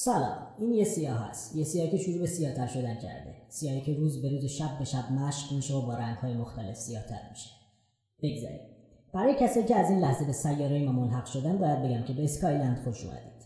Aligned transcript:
سلام 0.00 0.38
این 0.58 0.72
یه 0.72 0.84
سیاه 0.84 1.28
هست. 1.28 1.56
یه 1.56 1.64
سیاه 1.64 1.90
که 1.90 1.96
شروع 1.96 2.18
به 2.18 2.26
سیاهتر 2.26 2.66
شدن 2.66 2.94
کرده. 2.94 3.34
سیاهی 3.48 3.80
که 3.80 3.94
روز 3.94 4.22
به 4.22 4.28
روز 4.30 4.44
شب 4.44 4.78
به 4.78 4.84
شب 4.84 5.12
مشق 5.12 5.52
میشه 5.52 5.74
و 5.74 5.86
با 5.86 5.94
رنگهای 5.94 6.34
مختلف 6.34 6.76
سیاهتر 6.76 7.20
میشه. 7.30 7.50
بگذاریم. 8.22 8.60
برای 9.14 9.34
کسایی 9.40 9.66
که 9.66 9.76
از 9.76 9.90
این 9.90 9.98
لحظه 9.98 10.24
به 10.24 10.32
سیاره 10.32 10.84
ما 10.84 10.92
ملحق 10.92 11.26
شدن 11.26 11.58
باید 11.58 11.82
بگم 11.82 12.02
که 12.02 12.12
به 12.12 12.24
اسکایلند 12.24 12.76
خوش 12.84 13.04
اومدید. 13.04 13.38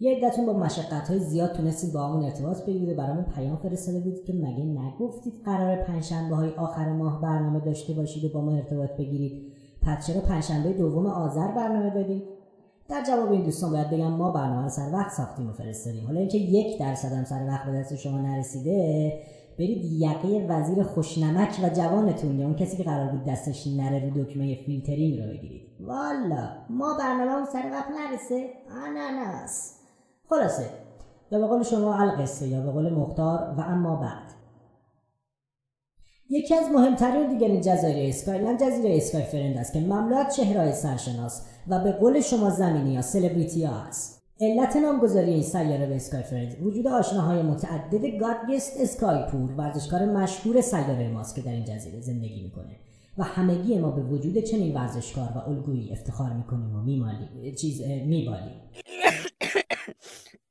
یه 0.00 0.16
عدتون 0.16 0.46
با 0.46 0.52
مشقت 0.52 1.18
زیاد 1.18 1.52
تونستید 1.52 1.92
با 1.92 2.06
همون 2.06 2.24
ارتباط 2.24 2.62
بگیرید 2.62 2.88
و 2.88 2.94
برامون 2.94 3.24
پیام 3.24 3.56
فرستاده 3.56 4.00
بودید 4.00 4.24
که 4.24 4.32
مگه 4.32 4.64
نگفتید 4.64 5.34
قرار 5.44 5.76
پنجشنبه 5.76 6.36
های 6.36 6.50
آخر 6.50 6.92
ماه 6.92 7.22
برنامه 7.22 7.60
داشته 7.60 7.94
باشید 7.94 8.24
و 8.24 8.28
با 8.28 8.40
ما 8.40 8.56
ارتباط 8.56 8.90
بگیرید. 8.90 9.52
پس 9.82 10.06
چرا 10.06 10.20
پنجشنبه 10.20 10.72
دوم 10.72 11.06
آذر 11.06 11.48
برنامه 11.48 11.90
دادید 11.90 12.31
در 12.92 13.04
جواب 13.04 13.32
این 13.32 13.42
دوستان 13.42 13.70
باید 13.70 13.90
بگم 13.90 14.10
ما 14.10 14.30
برنامه 14.30 14.68
سر 14.68 14.90
وقت 14.92 15.12
ساختیم 15.12 15.48
و 15.48 15.52
فرستادیم. 15.52 16.06
حالا 16.06 16.20
اینکه 16.20 16.38
یک 16.38 16.80
درصد 16.80 17.12
هم 17.12 17.24
سر 17.24 17.46
وقت 17.48 17.66
به 17.66 17.72
دست 17.72 17.96
شما 17.96 18.18
نرسیده 18.18 19.12
برید 19.58 19.84
یقه 19.84 20.46
وزیر 20.48 20.82
خوشنمک 20.82 21.60
و 21.62 21.68
جوانتون 21.68 22.38
یا 22.38 22.46
اون 22.46 22.56
کسی 22.56 22.76
که 22.76 22.82
قرار 22.82 23.08
بود 23.08 23.24
دستش 23.24 23.66
نره 23.66 24.04
رو 24.04 24.24
دکمه 24.24 24.58
فیلترینگ 24.66 25.20
رو 25.20 25.30
بگیرید. 25.30 25.62
والا 25.80 26.48
ما 26.70 26.96
برنامه 26.98 27.46
سر 27.52 27.70
وقت 27.72 27.88
نرسه. 27.90 28.50
آناناس. 28.86 29.74
خلاصه 30.30 30.64
یا 31.30 31.38
به 31.38 31.46
قول 31.46 31.62
شما 31.62 31.94
القصه 31.94 32.48
یا 32.48 32.60
به 32.60 32.70
قول 32.70 32.92
مختار 32.92 33.54
و 33.58 33.60
اما 33.60 33.96
بعد. 33.96 34.41
یکی 36.32 36.54
از 36.54 36.70
مهمترین 36.74 37.28
دیگرین 37.28 37.60
جزایر 37.60 38.08
اسکایلند 38.08 38.62
جزیره 38.62 38.96
اسکای 38.96 39.22
فرند 39.22 39.56
است 39.56 39.72
که 39.72 39.80
مملو 39.80 40.16
از 40.16 40.36
چهرههای 40.36 40.72
سرشناس 40.72 41.42
و 41.68 41.84
به 41.84 41.92
قول 41.92 42.20
شما 42.20 42.50
زمینی 42.50 42.92
یا 42.92 43.02
سلبریتی 43.02 43.64
ها 43.64 43.74
است. 43.74 44.22
علت 44.40 44.76
نامگذاری 44.76 45.30
این 45.30 45.42
سیاره 45.42 45.86
به 45.86 45.96
اسکای 45.96 46.22
فرند 46.22 46.62
وجود 46.62 46.86
آشناهای 46.86 47.42
متعدد 47.42 48.18
گادگست 48.20 48.80
اسکای 48.80 49.26
پور 49.30 49.52
ورزشکار 49.56 50.04
مشهور 50.04 50.60
سیاره 50.60 51.08
ماست 51.08 51.34
که 51.34 51.42
در 51.42 51.52
این 51.52 51.64
جزیره 51.64 52.00
زندگی 52.00 52.42
می‌کنه 52.42 52.76
و 53.18 53.24
همگی 53.24 53.78
ما 53.78 53.90
به 53.90 54.02
وجود 54.02 54.38
چنین 54.38 54.74
ورزشکار 54.74 55.28
و 55.34 55.38
الگویی 55.50 55.92
افتخار 55.92 56.32
می‌کنیم 56.32 56.76
و 56.76 56.82
میمالیم 56.82 57.54
چیز 57.54 57.82
میبالیم. 57.82 58.60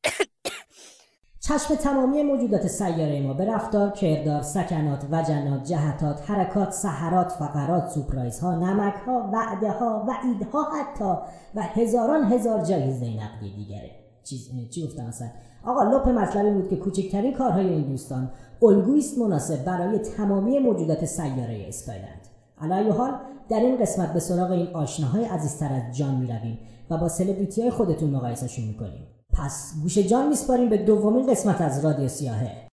چشم 1.52 1.76
تمامی 1.76 2.24
موجودات 2.24 2.68
سیاره 2.68 3.22
ما 3.22 3.34
به 3.34 3.46
رفتار، 3.46 3.90
کردار، 3.90 4.42
سکنات، 4.42 5.06
وجنات، 5.12 5.64
جهتات، 5.64 6.30
حرکات، 6.32 6.72
سحرات، 6.72 7.32
فقرات، 7.32 7.90
سپرایز 7.90 8.40
ها، 8.40 8.56
نمک 8.56 8.94
ها، 8.94 9.30
وعده 9.34 9.72
ها، 9.72 10.08
وعیدها 10.08 10.64
حتی 10.64 11.14
و 11.56 11.62
هزاران 11.62 12.24
هزار 12.24 12.62
جایزه 12.62 13.06
نقدی 13.06 13.56
دیگره. 13.56 13.92
چیز 14.24 14.52
چی 14.70 14.86
گفتم 14.86 15.06
اصلا؟ 15.06 15.28
آقا 15.66 15.84
لپ 15.84 16.10
مطلبی 16.10 16.52
بود 16.52 16.70
که 16.70 16.76
کوچکترین 16.76 17.34
کارهای 17.34 17.70
این 17.70 17.90
دوستان 17.90 18.32
الگویست 18.62 19.18
مناسب 19.18 19.66
برای 19.66 20.00
تمامی 20.00 20.60
موجودات 20.60 21.06
سیاره 21.06 21.66
اسکایلند. 21.68 22.28
علی 22.62 22.90
حال 22.90 23.12
در 23.50 23.60
این 23.60 23.78
قسمت 23.78 24.14
به 24.14 24.20
سراغ 24.20 24.52
این 24.52 24.68
آشناهای 24.74 25.26
عزیزتر 25.26 25.74
از 25.74 25.98
جان 25.98 26.16
می‌رویم 26.16 26.60
و 26.90 26.98
با 26.98 27.10
سلبریتی 27.10 27.62
های 27.62 27.72
خودتون 27.72 28.10
مقایسهشون 28.10 28.66
می‌کنیم. 28.66 29.08
پس 29.34 29.74
گوش 29.82 29.98
جان 29.98 30.30
میسپاریم 30.30 30.70
به 30.70 30.78
دومین 30.78 31.32
قسمت 31.32 31.62
از 31.62 31.86
رادیو 31.86 32.08
سیاهه. 32.08 32.68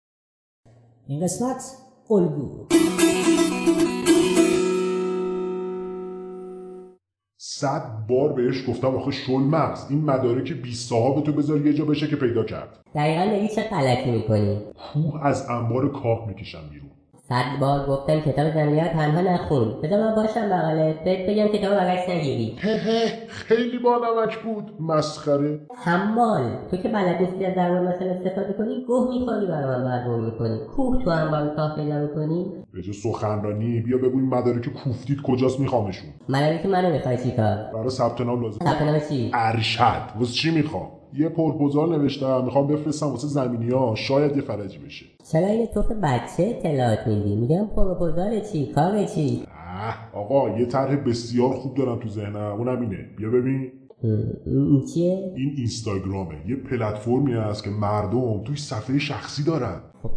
این 1.06 1.20
قسمت 1.24 1.76
الگو. 2.10 2.66
صد 7.40 8.06
بار 8.08 8.32
بهش 8.32 8.68
گفتم 8.68 8.96
آخه 8.96 9.10
شل 9.10 9.32
مغز. 9.32 9.90
این 9.90 10.04
مدارک 10.04 10.52
20 10.52 10.88
صاحب 10.88 11.24
تو 11.24 11.32
بذار 11.32 11.66
یه 11.66 11.72
جا 11.74 11.84
بشه 11.84 12.08
که 12.08 12.16
پیدا 12.16 12.44
کرد. 12.44 12.80
دقیقا 12.94 13.24
داری 13.24 13.48
چه 13.48 13.62
غلطی 13.62 14.10
می‌کنی؟ 14.10 14.60
کوه 14.92 15.26
از 15.26 15.46
انبار 15.50 15.92
کاه 15.92 16.28
می‌کشم 16.28 16.68
بیرون. 16.70 16.87
صد 17.28 17.60
بار 17.60 17.86
گفتم 17.86 18.20
کتاب 18.20 18.46
رو 18.46 18.88
تنها 18.88 19.20
نخون. 19.20 19.80
بذار 19.82 20.00
من 20.00 20.14
باشم 20.14 20.48
بغلت 20.48 21.04
بهت 21.04 21.28
بگم 21.30 21.46
کتاب 21.46 21.74
بغلش 21.74 22.08
نگیری. 22.08 22.56
خیلی 23.28 23.78
با 23.78 23.96
نمک 23.96 24.38
بود. 24.38 24.70
مسخره. 24.80 25.60
حمال. 25.84 26.42
تو 26.70 26.76
که 26.76 26.88
بلد 26.88 27.20
نیستی 27.20 27.44
از 27.44 27.54
ضرب 27.54 27.72
مثل 27.72 28.04
استفاده 28.04 28.52
کنی 28.52 28.84
گوه 28.86 29.08
می‌خوری 29.08 29.46
برای 29.46 29.66
من 29.66 29.84
برگوه 29.84 30.24
می‌کنی. 30.24 30.58
کوه 30.76 31.04
تو 31.04 31.10
انبار 31.10 31.56
کاه 31.56 31.76
پیدا 31.76 31.98
می‌کنی 31.98 32.46
به 32.74 32.92
سخنرانی 32.92 33.80
بیا 33.80 33.98
بگو 33.98 34.18
این 34.18 34.28
مدارک 34.28 34.68
کوفتید 34.68 35.22
کجاست 35.22 35.60
میخوامشون. 35.60 36.10
مدارک 36.28 36.66
منو 36.66 36.92
می‌خوای 36.92 37.16
چیکار 37.16 37.56
برای 37.74 37.90
ثبت 37.90 38.20
نام 38.20 38.42
لازم. 38.42 38.64
ثبت 38.64 38.82
نام 38.82 38.98
چی؟ 39.08 39.30
ارشد. 39.34 40.02
واسه 40.18 40.32
چی 40.32 40.50
می‌خوام؟ 40.50 40.97
یه 41.14 41.28
پرپوزال 41.28 41.98
نوشتم 41.98 42.44
می‌خوام 42.44 42.66
بفرستم 42.66 43.06
واسه 43.06 43.26
زمینی 43.26 43.70
ها 43.70 43.94
شاید 43.94 44.36
یه 44.36 44.42
فرجی 44.42 44.78
بشه. 44.78 45.06
چرا 45.32 45.46
این 45.46 45.66
توف 45.66 45.92
بچه 46.02 46.42
اطلاعات 46.42 47.06
میدی؟ 47.06 47.36
میگم 47.36 47.66
پروپوزال 47.76 48.40
چی؟ 48.40 48.66
کار 48.66 49.04
چی؟ 49.04 49.42
آقا 50.12 50.58
یه 50.58 50.66
طرح 50.66 50.96
بسیار 50.96 51.54
خوب 51.54 51.74
دارم 51.74 51.98
تو 51.98 52.08
ذهنم. 52.08 52.36
اونم 52.36 52.80
اینه. 52.80 52.98
بیا 53.16 53.30
ببین. 53.30 53.72
این 54.46 54.84
چیه؟ 54.94 55.32
این 55.36 55.54
اینستاگرامه. 55.56 56.34
یه 56.48 56.56
پلتفرمی 56.56 57.32
هست 57.32 57.64
که 57.64 57.70
مردم 57.70 58.44
توی 58.44 58.56
صفحه 58.56 58.98
شخصی 58.98 59.44
دارن. 59.44 59.80
خب 60.02 60.08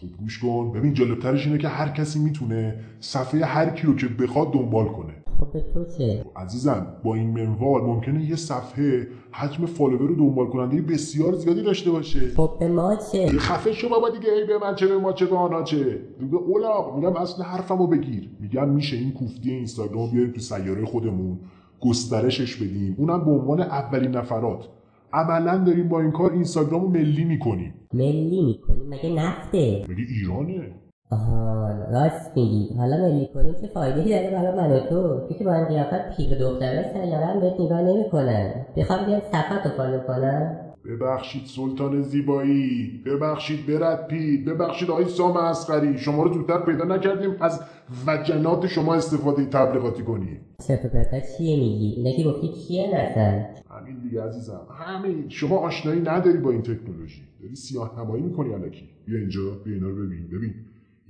خوب 0.00 0.10
گوش 0.20 0.38
کن. 0.38 0.72
ببین 0.72 0.94
جالبترش 0.94 1.46
اینه 1.46 1.58
که 1.58 1.68
هر 1.68 1.88
کسی 1.88 2.18
می‌تونه 2.18 2.74
صفحه 3.00 3.44
هر 3.44 3.70
کی 3.70 3.86
رو 3.86 3.96
که 3.96 4.06
بخواد 4.08 4.52
دنبال 4.52 4.86
کنه. 4.88 5.11
خب 5.42 5.52
به 5.52 5.64
تو 5.74 5.84
چه؟ 5.98 6.24
عزیزم 6.36 6.86
با 7.04 7.14
این 7.14 7.30
منوال 7.30 7.82
ممکنه 7.82 8.24
یه 8.24 8.36
صفحه 8.36 9.08
حجم 9.30 9.66
فالوور 9.66 10.08
رو 10.08 10.14
دنبال 10.14 10.46
کننده 10.46 10.82
بسیار 10.82 11.34
زیادی 11.34 11.62
داشته 11.62 11.90
باشه. 11.90 12.20
خب 12.36 12.56
به 12.60 12.68
ما 12.68 12.96
چه؟ 13.12 13.28
خفه 13.28 13.72
شو 13.72 13.88
بابا 13.88 14.10
دیگه 14.10 14.32
ای 14.32 14.46
به 14.46 14.58
من 14.58 14.74
چه 14.74 14.86
به 14.86 14.98
ما 14.98 15.12
چه 15.12 15.26
به 15.26 15.36
آنا 15.36 15.62
چه؟ 15.62 16.00
دیگه 16.20 16.34
اولاق 16.34 16.96
میگم 16.96 17.16
اصل 17.16 17.42
حرفمو 17.42 17.86
بگیر. 17.86 18.30
میگم 18.40 18.68
میشه 18.68 18.96
این 18.96 19.12
کوفتی 19.12 19.50
اینستاگرام 19.50 20.10
بیاریم 20.10 20.32
تو 20.32 20.40
سیاره 20.40 20.84
خودمون 20.84 21.38
گسترشش 21.80 22.56
بدیم. 22.56 22.94
اونم 22.98 23.24
به 23.24 23.30
عنوان 23.30 23.60
اولین 23.60 24.10
نفرات. 24.10 24.68
عملا 25.12 25.58
داریم 25.58 25.88
با 25.88 26.00
این 26.00 26.10
کار 26.10 26.32
اینستاگرامو 26.32 26.88
ملی 26.88 27.24
می‌کنیم. 27.24 27.74
ملی 27.94 28.42
می‌کنی 28.42 28.84
مگه 28.88 29.14
نفته؟ 29.14 29.84
میگه 29.88 30.04
ایرانه؟ 30.08 30.74
آها 31.12 31.68
راست 31.92 32.36
میگی. 32.36 32.74
حالا 32.78 32.96
ملی 32.96 33.28
کنیم 33.34 33.54
چه 33.60 33.66
فایده 33.66 34.04
داره 34.04 34.30
برای 34.30 34.56
من 34.56 34.76
و 34.76 34.80
تو؟ 34.80 35.26
تو 35.28 35.34
که 35.38 35.44
با 35.44 35.54
این 35.54 35.64
قیافت 35.64 36.16
پیر 36.16 36.38
دختره 36.38 36.90
سیاره 36.92 37.26
هم 37.26 37.40
بهت 37.40 37.60
نگاه 37.60 37.82
نمی‌کنن. 37.82 38.66
بخوام 38.76 39.06
بیان 39.06 39.20
صفت 39.20 39.66
رو 39.66 39.72
فالو 39.76 39.98
کنن 39.98 40.56
ببخشید 40.84 41.42
سلطان 41.46 42.02
زیبایی. 42.02 43.02
ببخشید 43.06 43.66
برد 43.66 44.06
پید 44.08 44.44
ببخشید 44.44 44.90
آقای 44.90 45.04
سام 45.04 45.36
اسقری 45.36 45.98
شما 45.98 46.22
رو 46.22 46.32
زودتر 46.32 46.58
پیدا 46.58 46.84
نکردیم. 46.84 47.36
از 47.40 47.60
وجنات 48.06 48.66
شما 48.66 48.94
استفاده 48.94 49.44
تبلیغاتی 49.44 50.02
کنیم. 50.02 50.40
پرتا 50.68 51.20
چیه 51.20 51.56
میگی؟ 51.56 52.12
که 52.16 52.24
گفتی 52.24 52.48
کیه 52.48 52.86
نسن 52.86 53.46
همین 53.70 53.98
دیگه 54.02 54.22
عزیزم. 54.22 54.60
همین 54.70 55.28
شما 55.28 55.58
آشنایی 55.58 56.00
نداری 56.00 56.38
با 56.38 56.50
این 56.50 56.62
تکنولوژی. 56.62 57.22
داری 57.42 57.54
سیاه 57.54 58.00
نمایی 58.00 58.22
می‌کنی 58.22 58.54
الکی. 58.54 58.88
بیا 59.06 59.18
اینجا. 59.18 59.40
بیا 59.64 59.74
اینا 59.74 59.88
رو 59.88 60.06
ببین. 60.06 60.28
ببین. 60.32 60.54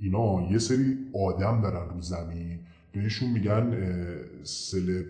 اینا 0.03 0.51
یه 0.51 0.57
سری 0.57 0.97
آدم 1.13 1.61
دارن 1.61 1.89
رو 1.89 2.01
زمین. 2.01 2.59
بهشون 2.91 3.29
میگن 3.29 3.73
سلب 4.43 5.05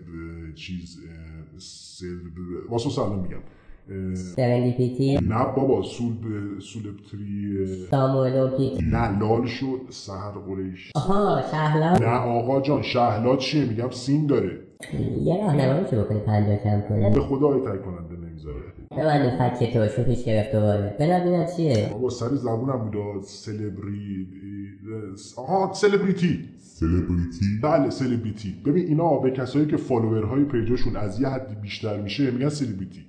چیز 0.54 0.98
سلب 1.58 2.38
واسه 2.68 2.90
سلام 2.90 3.22
میگم. 3.22 3.42
سرندیپیتی. 4.14 5.14
نه 5.14 5.44
بابا 5.56 5.82
سول 5.82 6.12
سولبتری 6.60 7.58
اه، 7.60 7.66
سامولوپیک 7.90 8.84
نه 8.92 9.18
لال 9.18 9.46
شد 9.46 9.80
سهر 9.90 10.30
قریش. 10.30 10.92
آها 10.94 11.42
شهلا 11.50 11.98
نه 11.98 12.16
آقا 12.16 12.60
جان 12.60 12.82
شهلا 12.82 13.36
چیه؟ 13.36 13.64
میگم 13.64 13.90
سین 13.90 14.26
داره. 14.26 14.58
یه 15.24 15.36
راهنمایی 15.36 15.84
چه 15.90 16.02
بکنی 16.02 16.20
پنجاه 16.20 16.56
کم 16.56 16.80
کنی. 16.88 17.10
به 17.10 17.20
خدا 17.20 17.46
آیتای 17.46 17.78
کننده 17.78 18.26
نمی‌ذاره. 18.26 18.62
به 18.90 19.04
من 19.04 19.22
این 19.22 19.50
فکر 19.50 19.86
تو 19.88 19.96
شو 19.96 20.02
پیش 20.02 20.24
گرفت 20.24 20.52
دوباره. 20.52 20.96
بنا 20.98 21.20
ببینم 21.20 21.46
چیه؟ 21.56 21.88
بابا 21.92 22.10
سر 22.10 22.34
زبونم 22.34 22.90
بود 22.90 23.22
سلبری 23.22 24.26
آها 25.36 25.72
سلبریتی. 25.74 26.44
سلبریتی؟ 26.58 27.46
بله 27.62 27.90
سلبریتی. 27.90 28.54
ببین 28.66 28.86
اینا 28.86 29.16
به 29.16 29.30
کسایی 29.30 29.66
که 29.66 29.76
فالوورهای 29.76 30.44
پیجاشون 30.44 30.96
از 30.96 31.20
یه 31.20 31.28
حدی 31.28 31.54
بیشتر 31.54 32.00
میشه 32.00 32.30
میگن 32.30 32.48
سلبریتی. 32.48 33.00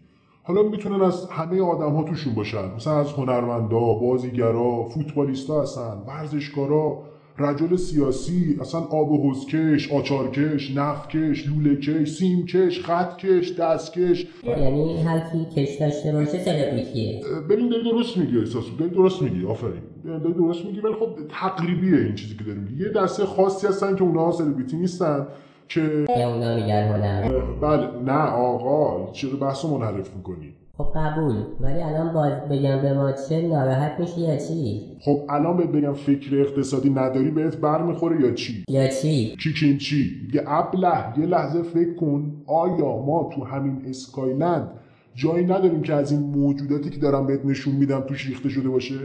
حالا 0.47 0.63
می‌تونن 0.63 1.01
از 1.01 1.29
همه 1.29 1.61
آدم 1.61 1.95
ها 1.95 2.03
توشون 2.03 2.33
باشن. 2.33 2.75
مثلا 2.75 2.99
از 2.99 3.11
هنرمندا 3.13 3.79
بازیگرا 3.79 4.83
فوتبالیستا 4.83 5.61
هستن 5.61 5.97
ورزشکارا 6.07 7.03
رجل 7.39 7.75
سیاسی 7.75 8.57
اصلا 8.61 8.81
آب 8.81 9.11
و 9.11 9.17
حوزکش 9.17 9.91
آچارکش 9.91 10.77
نفتکش 10.77 11.47
لولهکش 11.47 12.09
سیمکش 12.09 12.79
خطکش 12.79 13.51
دستکش. 13.59 14.27
یعنی 14.43 15.01
هر 15.01 15.19
کی 15.19 15.45
کش 15.55 15.75
داشته 15.79 16.11
باشه 16.11 16.39
سلبریتیه. 16.39 17.21
ببین 17.49 17.69
داری 17.69 17.83
درست 17.83 18.17
میگی 18.17 18.37
احساس 18.37 18.63
داری 18.79 18.91
درست 18.91 19.21
میگی 19.21 19.45
آفرین. 19.45 19.81
داری 20.03 20.33
درست 20.33 20.65
میگی 20.65 20.79
ولی 20.79 20.93
خب 20.93 21.09
تقریبیه 21.29 21.97
این 21.97 22.15
چیزی 22.15 22.35
که 22.37 22.43
داری 22.43 22.59
میگی. 22.59 22.83
یه 22.83 22.89
دسته 22.89 23.25
خاصی 23.25 23.67
هستن 23.67 23.95
که 23.95 24.03
اونها 24.03 24.31
سلبریتی 24.31 24.77
نیستن. 24.77 25.27
که 25.67 26.05
به 26.07 26.23
اونا 26.23 26.55
میگن 26.55 26.87
هنر. 26.87 27.41
بله 27.61 28.01
نه 28.05 28.29
آقا 28.29 29.11
چرا 29.11 29.37
بحث 29.37 29.65
رو 29.65 29.77
منحرف 29.77 30.15
می‌کنی؟ 30.15 30.53
خب 30.77 30.91
قبول 30.95 31.35
ولی 31.59 31.81
الان 31.81 32.13
باز 32.13 32.31
بگم 32.31 32.81
به 32.81 32.93
ما 32.93 33.11
چه 33.11 33.41
ناراحت 33.41 33.99
میشی 33.99 34.21
یا 34.21 34.37
چی؟ 34.37 34.81
خب 35.01 35.21
الان 35.29 35.57
بهت 35.57 35.69
بگم 35.69 35.93
فکر 35.93 36.39
اقتصادی 36.39 36.89
نداری 36.89 37.31
بهت 37.31 37.57
برمیخوره 37.57 38.21
یا 38.21 38.33
چی؟ 38.33 38.63
یا 38.69 38.87
چی؟ 38.87 39.35
چی 39.39 39.53
چین 39.53 39.77
چی؟ 39.77 40.29
یه 40.33 40.43
ابله 40.47 41.19
یه 41.19 41.25
لحظه 41.25 41.61
فکر 41.61 41.95
کن. 41.95 42.43
آیا 42.47 42.97
ما 42.97 43.29
تو 43.35 43.43
همین 43.43 43.81
اسکایلند 43.85 44.71
جایی 45.15 45.45
نداریم 45.45 45.81
که 45.81 45.93
از 45.93 46.11
این 46.11 46.21
موجوداتی 46.21 46.89
که 46.89 46.99
دارم 46.99 47.27
بهت 47.27 47.45
نشون 47.45 47.75
میدم 47.75 48.01
توش 48.01 48.27
ریخته 48.27 48.49
شده 48.49 48.69
باشه؟ 48.69 48.99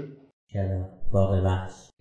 چرا؟ 0.53 0.89
باغ 1.13 1.35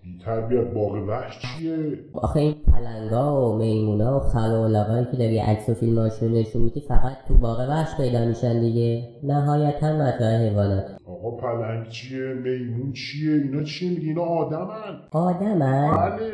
وحش 0.04 0.24
تربیت 0.24 0.74
باغ 0.74 0.92
وحش 1.08 1.38
چیه؟ 1.38 1.98
آخه 2.12 2.40
این 2.40 2.54
پلنگا 2.54 3.50
و 3.50 3.58
میمونا 3.58 4.16
و 4.16 4.20
خلولاقایی 4.20 5.04
که 5.04 5.16
داری 5.16 5.38
عکس 5.38 5.68
و 5.68 5.74
فیلماشون 5.74 6.32
نشون 6.32 6.62
میدی 6.62 6.80
فقط 6.80 7.16
تو 7.28 7.34
باغ 7.34 7.60
وحش 7.68 7.96
پیدا 7.96 8.24
میشن 8.24 8.60
دیگه. 8.60 9.08
نهایتا 9.22 9.92
مطرح 9.92 10.42
حیوانات. 10.42 10.84
آقا 11.06 11.30
پلنگ 11.30 11.88
چیه؟ 11.88 12.20
میمون 12.20 12.92
چیه؟ 12.92 13.32
اینا 13.32 13.62
چیه 13.62 13.90
میگی 13.90 14.08
اینا 14.08 14.22
آدمن. 14.22 15.00
آدمن؟ 15.10 15.90
بله. 15.90 16.32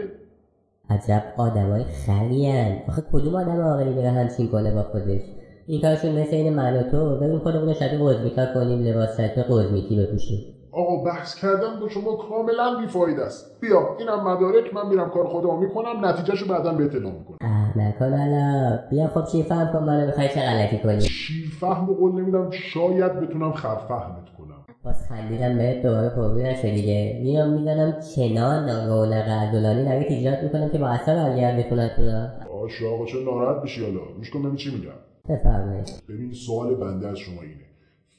عجب 0.91 1.23
آدمای 1.37 1.85
خرین 1.85 2.79
آخه 2.89 3.03
کدوم 3.13 3.35
آدم 3.35 3.61
عاقلی 3.61 3.95
میره 3.95 4.11
همچین 4.11 4.49
کنه 4.49 4.75
با 4.75 4.83
خودش؟ 4.83 5.23
این 5.67 5.81
کارشون 5.81 6.13
مثل 6.13 6.37
این 6.37 6.55
من 6.55 6.77
و 6.77 6.83
تو. 6.83 7.21
بریم 7.21 7.39
خودمون 7.39 7.75
شبیه 7.75 7.99
قزمیکا 7.99 8.47
کنیم 8.55 8.83
لباس 8.83 9.21
شبیه 9.21 9.45
قزمیکی 9.49 9.97
بپوشیم. 9.97 10.56
آقا 10.76 11.05
بحث 11.05 11.34
کردن 11.34 11.81
با 11.81 11.88
شما 11.88 12.17
کاملا 12.17 12.81
بیفاید 12.81 13.20
است. 13.20 13.61
بیا 13.61 13.96
اینم 13.99 14.28
مدارک 14.28 14.75
من 14.75 14.88
میرم 14.88 15.11
کار 15.11 15.26
خودمو 15.26 15.56
می‌کنم 15.56 16.05
نتیجهشو 16.05 16.49
بعدا 16.49 16.73
به 16.73 16.84
اطلاع 16.84 17.12
می‌کنم. 17.12 17.73
نکن 17.76 18.19
حالا 18.19 18.78
بیا 18.90 19.06
خب 19.08 19.25
چی 19.25 19.43
فهم 19.43 19.73
کن 19.73 19.78
منو 19.78 20.06
می‌خوای 20.06 20.28
چه 20.28 20.40
غلطی 20.40 20.78
کنی؟ 20.78 21.00
شیر 21.00 21.49
فهم؟ 21.61 21.87
قول 21.87 22.12
نمیدم 22.12 22.50
شاید 22.50 23.20
بتونم 23.20 23.52
خر 23.52 23.76
فهمت 23.76 24.28
کنم. 24.38 24.64
باز 24.84 25.08
خندیدم 25.08 25.58
بهت 25.58 25.82
دوباره 25.82 26.08
پرگوی 26.08 26.43
نشه 26.43 26.70
دیگه. 26.75 27.20
میام 27.22 27.49
می‌زنم 27.49 27.96
چنان 28.17 28.88
رونق 28.88 29.29
عضلانی 29.29 29.82
نوید 29.82 30.06
ایجاد 30.06 30.43
می‌کنم 30.43 30.69
که 30.69 30.79
با 30.79 30.87
اثر 30.87 31.14
برگرده 31.14 31.69
خونتونا 31.69 32.29
باشه 32.62 32.87
آقا 32.87 33.06
چه 33.06 33.19
ناراحت 33.25 33.62
بشی 33.62 33.84
حالا؟ 33.84 34.00
گوش 34.17 34.31
کن 34.31 34.56
چی 34.56 34.75
میگم. 34.75 34.99
بفرمایید. 35.29 36.02
ببین 36.08 36.32
سوال 36.32 36.75
بنده 36.75 37.08
از 37.08 37.17
شما 37.17 37.43
اینه. 37.43 37.66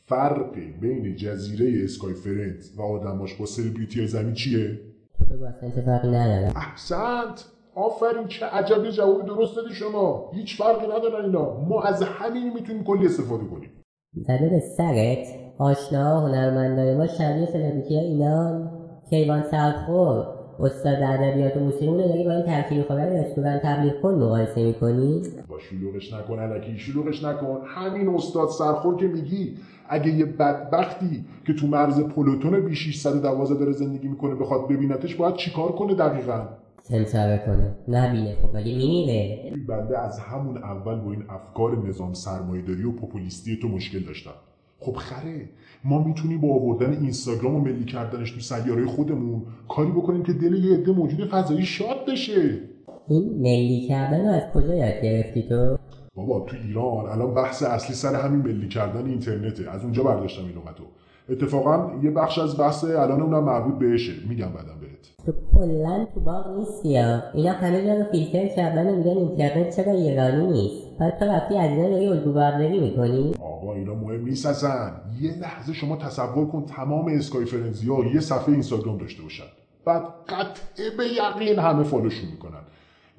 فرق 0.10 0.56
بین 0.82 1.16
جزیره 1.16 1.84
اسکای 1.84 2.14
فرنت 2.14 2.64
و 2.78 2.82
آدماش 2.82 3.36
با 3.36 3.46
سلبریتی 3.46 4.08
زمین 4.08 4.34
چیه؟ 4.34 4.80
اصلا 5.22 5.84
فرقی 5.86 6.08
نداره؟ 6.08 6.54
احسنت! 6.56 7.46
آفرین 7.76 8.28
چه 8.28 8.46
عجبی 8.46 8.92
جواب 8.92 9.26
درست 9.26 9.56
دادی 9.56 9.74
شما. 9.74 10.32
هیچ 10.34 10.58
فرقی 10.58 10.86
ندارن 10.88 11.26
اینا. 11.26 11.60
ما 11.60 11.82
از 11.82 12.04
همین 12.04 12.54
می‌تونیم 12.54 12.84
کلی 12.84 13.06
استفاده 13.06 13.46
کنیم. 13.46 13.70
زده 14.16 14.50
به 14.50 14.60
سرت. 14.60 15.28
آشنا 15.58 16.20
هنرمندای 16.20 16.98
ما 16.98 17.08
شبیه 17.08 17.46
سلبریتی 17.46 17.96
ها 17.96 18.02
اینان 18.02 18.72
کیوان 19.10 19.44
سرخور. 19.44 20.26
استاد 20.60 21.04
ادبیات 21.04 21.58
و 21.58 21.60
موسیقی 21.60 21.86
رو 21.86 21.98
داری 21.98 22.24
با 22.24 22.32
این 22.32 22.46
ترکیب 22.46 22.84
خبر 22.84 23.10
رستوران 23.10 23.60
تبلیغ 23.64 24.02
کن 24.02 24.14
مقایسه 24.14 24.64
می‌کنی؟ 24.64 25.22
با 25.48 25.60
شلوغش 25.60 26.14
نکن 26.14 26.40
علکی. 26.40 26.78
شلوغش 26.78 27.24
نکن. 27.24 27.62
همین 27.66 28.10
استاد 28.10 28.50
سرخور 28.50 28.98
که 28.98 29.08
میگی. 29.08 29.58
اگه 29.90 30.12
یه 30.12 30.26
بدبختی 30.26 31.26
که 31.48 31.54
تو 31.54 31.68
مرز 31.68 32.00
پلوتون 32.00 32.66
بی 32.66 32.76
612 32.76 33.60
داره 33.60 33.72
زندگی 33.72 34.08
می‌کنه 34.08 34.36
بخواد 34.36 34.68
ببینتش 34.68 35.16
باید 35.16 35.36
چیکار 35.36 35.72
کنه 35.72 35.96
دقیقا؟ 35.96 36.48
سمساره 36.82 37.44
کنه. 37.46 37.98
نبینه 37.98 38.36
خب 38.42 38.58
مگه 38.58 38.76
میمیره؟ 38.78 39.54
بنده 39.68 40.00
از 40.00 40.20
همون 40.20 40.58
اول 40.58 40.96
با 40.96 41.12
این 41.12 41.24
افکار 41.30 41.88
نظام 41.88 42.14
سرمایه‌داری 42.14 42.84
و 42.84 42.92
پوپولیستی 42.92 43.60
تو 43.62 43.68
مشکل 43.68 44.00
داشتم. 44.00 44.32
خب 44.80 44.94
خره 44.94 45.50
ما 45.84 46.04
می‌تونیم 46.04 46.42
با 46.42 46.48
آوردن 46.48 46.92
اینستاگرام 46.92 47.56
و 47.56 47.60
ملی 47.60 47.86
کردنش 47.86 48.32
تو 48.32 48.40
سیاره 48.40 48.86
خودمون 48.86 49.42
کاری 49.70 49.92
بکنیم 49.92 50.24
که 50.24 50.34
دل 50.34 50.54
یه 50.54 50.78
عده 50.78 50.92
موجود 50.92 51.30
فضایی 51.30 51.66
شاد 51.66 52.06
بشه. 52.08 52.60
این 53.08 53.40
ملی 53.40 53.86
کردن 53.90 54.26
رو 54.26 54.32
از 54.32 54.44
کجا 54.54 54.76
یاد 54.76 55.02
گرفتی 55.04 55.44
تو؟ 55.50 55.78
بابا 56.18 56.40
تو 56.40 56.56
ایران 56.68 57.06
الان 57.06 57.34
بحث 57.34 57.64
اصلی 57.64 57.96
سر 57.96 58.16
همین 58.16 58.42
ملی 58.42 58.68
کردن 58.68 59.06
اینترنته. 59.06 59.70
از 59.72 59.84
اونجا 59.84 60.04
برداشتم 60.04 60.42
این 60.46 60.52
لغتو 60.52 60.84
اتفاقا 61.30 61.92
یه 62.04 62.12
بخش 62.12 62.40
از 62.40 62.60
بحث 62.60 62.84
الان 62.84 63.22
اونم 63.22 63.44
مربوط 63.44 63.80
بهشه. 63.80 64.14
میگم 64.30 64.50
بعدم 64.50 64.80
بهت. 64.82 65.26
تو 65.26 65.34
کلا 65.54 66.08
تو 66.14 66.20
باغ 66.20 66.58
نیستی 66.58 66.90
یا؟ 66.90 67.24
اینا 67.34 67.52
همه 67.52 67.86
جا 67.86 67.94
رو 67.94 68.04
فیلتر 68.12 68.48
کردن 68.48 68.96
میگن 68.96 69.10
اینترنت 69.10 69.76
چرا 69.76 69.92
ایرانی 69.92 70.48
نیست؟ 70.48 70.84
بعد 71.00 71.20
تو 71.20 71.26
رفتی 71.26 71.58
از 71.58 71.70
اینا 71.70 71.90
داری 71.90 72.08
الگو 72.08 72.34
برداری 72.34 72.80
می‌کنی؟ 72.80 73.34
آقا 73.42 73.74
اینا 73.74 73.94
مهم 73.94 74.24
نیست 74.24 74.46
اصلا. 74.46 74.92
یه 75.22 75.40
لحظه 75.40 75.74
شما 75.74 75.96
تصور 75.96 76.48
کن 76.48 76.66
تمام 76.66 77.06
اسکای 77.08 77.46
فرنزی 77.46 77.88
ها 77.88 78.06
یه 78.06 78.20
صفحه 78.20 78.50
اینستاگرام 78.50 78.98
داشته 78.98 79.24
باشن. 79.24 79.44
بعد 79.86 80.04
قطع 80.28 80.90
به 80.98 81.04
یقین 81.06 81.60
همه 81.60 81.84
فالوشون 81.84 82.30
می‌کنن. 82.32 82.60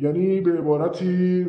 یعنی 0.00 0.40
به 0.40 0.58
عبارتی 0.58 1.44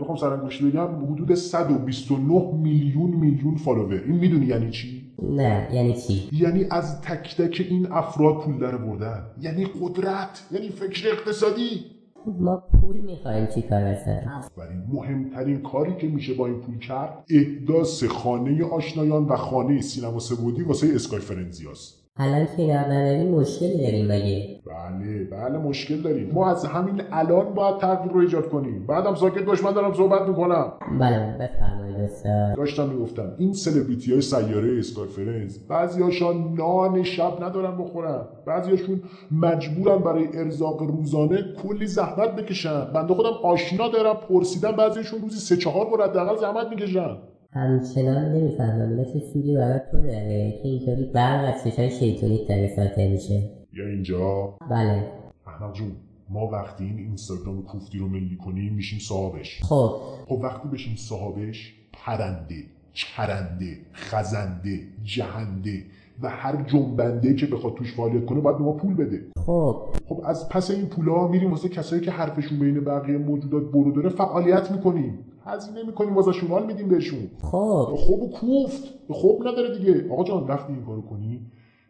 بخوام 0.00 0.16
سرانگشتی 0.16 0.70
بگم 0.70 1.12
حدود 1.12 1.34
129 1.34 2.52
میلیون 2.54 3.10
میلیون 3.10 3.54
فالوور. 3.54 4.02
این 4.06 4.16
می‌دونی 4.16 4.46
یعنی 4.46 4.70
چی؟ 4.70 5.02
نه 5.22 5.68
یعنی 5.72 5.94
چی؟ 5.94 6.28
یعنی 6.32 6.66
از 6.70 7.00
تک 7.00 7.36
تک 7.36 7.66
این 7.70 7.92
افراد 7.92 8.40
پول 8.40 8.58
در 8.58 8.76
بردن 8.76 9.22
یعنی 9.40 9.66
قدرت 9.80 10.46
یعنی 10.50 10.68
فکر 10.68 11.08
اقتصادی. 11.08 11.84
ما 12.26 12.62
پول 12.80 12.96
می‌خوایم 12.96 13.46
چی 13.46 13.62
کار 13.62 13.96
آفرین 14.38 14.82
مهمترین 14.92 15.62
کاری 15.62 15.96
که 15.96 16.08
میشه 16.08 16.34
با 16.34 16.46
این 16.46 16.60
پول 16.60 16.78
کرد 16.78 17.24
احداث 17.30 18.04
خانه 18.04 18.64
آشنایان 18.64 19.24
و 19.24 19.36
خانه 19.36 19.80
سینما 19.80 20.18
سبودی 20.18 20.62
واسه 20.62 20.86
اسکای 20.94 21.20
فرنزیاست 21.20 21.99
الان 22.16 22.46
کنار 22.56 22.76
نداری 22.76 23.28
مشکلی 23.28 23.78
داریم 23.78 24.06
مگه؟ 24.06 24.60
بله 24.66 25.24
بله 25.24 25.58
مشکل 25.58 25.96
داریم. 25.96 26.30
ما 26.32 26.50
از 26.50 26.64
همین 26.64 27.02
الان 27.12 27.54
باید 27.54 27.78
تغییر 27.78 28.12
رو 28.12 28.20
ایجاد 28.20 28.48
کنیم. 28.48 28.86
بعدم 28.86 29.14
ساکت 29.14 29.42
باش 29.42 29.64
من 29.64 29.72
دارم 29.72 29.94
صحبت 29.94 30.28
می‌کنم. 30.28 30.72
بله 31.00 31.36
بفرمایید 31.40 31.96
استاد. 31.96 32.56
داشتم 32.56 32.88
می‌گفتم 32.88 33.32
این 33.38 33.52
سلبریتی 33.52 34.12
های 34.12 34.20
سیاره 34.20 34.78
اسکای 34.78 35.08
فرنز 35.08 35.58
بعضی 35.68 36.02
هاشان 36.02 36.54
نان 36.54 37.02
شب 37.02 37.44
ندارن 37.44 37.78
بخورن. 37.78 38.24
بعضی 38.46 38.70
هاشون 38.70 39.02
مجبورن 39.30 39.98
برای 39.98 40.26
ارزاق 40.34 40.82
روزانه 40.82 41.44
کلی 41.62 41.86
زحمت 41.86 42.36
بکشن. 42.36 42.84
بنده 42.94 43.14
خودم 43.14 43.32
آشنا 43.42 43.88
دارم 43.88 44.16
پرسیدم 44.28 44.72
بعضیشون 44.72 45.20
روزی 45.20 45.38
سه 45.38 45.56
چهار 45.56 45.86
بار 45.86 46.08
حداقل 46.08 46.36
زحمت 46.40 46.66
می‌کشن. 46.70 47.16
همچنان 47.52 48.32
نمی‌فهمم 48.32 48.92
مثل 48.92 49.18
سودی 49.32 49.56
برای 49.56 49.80
تو 49.90 50.00
داره 50.00 50.58
که 50.62 50.68
اینطوری 50.68 51.04
برق 51.14 51.54
از 51.54 51.64
چشای 51.64 51.90
شیطونیت 51.90 52.48
داره 52.48 52.76
ساطع 52.76 53.10
میشه. 53.10 53.50
یا 53.72 53.86
اینجا؟ 53.86 54.54
بله. 54.70 55.06
احمد 55.46 55.74
جون 55.74 55.92
ما 56.28 56.46
وقتی 56.46 56.84
این 56.84 56.98
اینستاگرام 56.98 57.62
کوفتی 57.62 57.98
رو 57.98 58.08
ملی 58.08 58.36
کنیم 58.36 58.74
میشیم 58.74 58.98
صاحبش. 58.98 59.60
خب. 59.62 59.96
خب 60.28 60.40
وقتی 60.42 60.68
بشیم 60.68 60.96
صاحبش 60.96 61.74
پرنده 61.92 62.64
چرنده 62.92 63.78
خزنده 63.94 64.80
جهنده 65.04 65.84
و 66.22 66.28
هر 66.28 66.62
جنبنده 66.62 67.34
که 67.34 67.46
بخواد 67.46 67.74
توش 67.74 67.94
فعالیت 67.94 68.26
کنه 68.26 68.40
باید 68.40 68.58
به 68.58 68.64
ما 68.64 68.72
پول 68.72 68.94
بده. 68.94 69.20
خب. 69.46 69.82
خب 70.08 70.22
از 70.24 70.48
پس 70.48 70.70
این 70.70 70.86
پولا 70.86 71.28
میریم 71.28 71.50
واسه 71.50 71.68
کسایی 71.68 72.02
که 72.02 72.10
حرفشون 72.10 72.58
بین 72.58 72.84
بقیه 72.84 73.18
موجودات 73.18 73.62
برو 73.72 73.92
داره 73.92 74.08
فعالیت 74.08 74.70
می‌کنیم. 74.70 75.18
هزینه 75.50 75.82
می‌کنیم 75.86 76.14
واسه 76.14 76.46
حال 76.48 76.66
میدیم 76.66 76.88
بهشون. 76.88 77.30
خب. 77.42 77.94
خب 77.96 78.22
و 78.22 78.30
کوفت. 78.30 78.82
خب 79.08 79.42
نداره 79.46 79.78
دیگه. 79.78 80.12
آقا 80.12 80.24
جان 80.24 80.44
وقتی 80.44 80.72
این 80.72 80.84
کارو 80.84 81.02
کنی؟ 81.02 81.40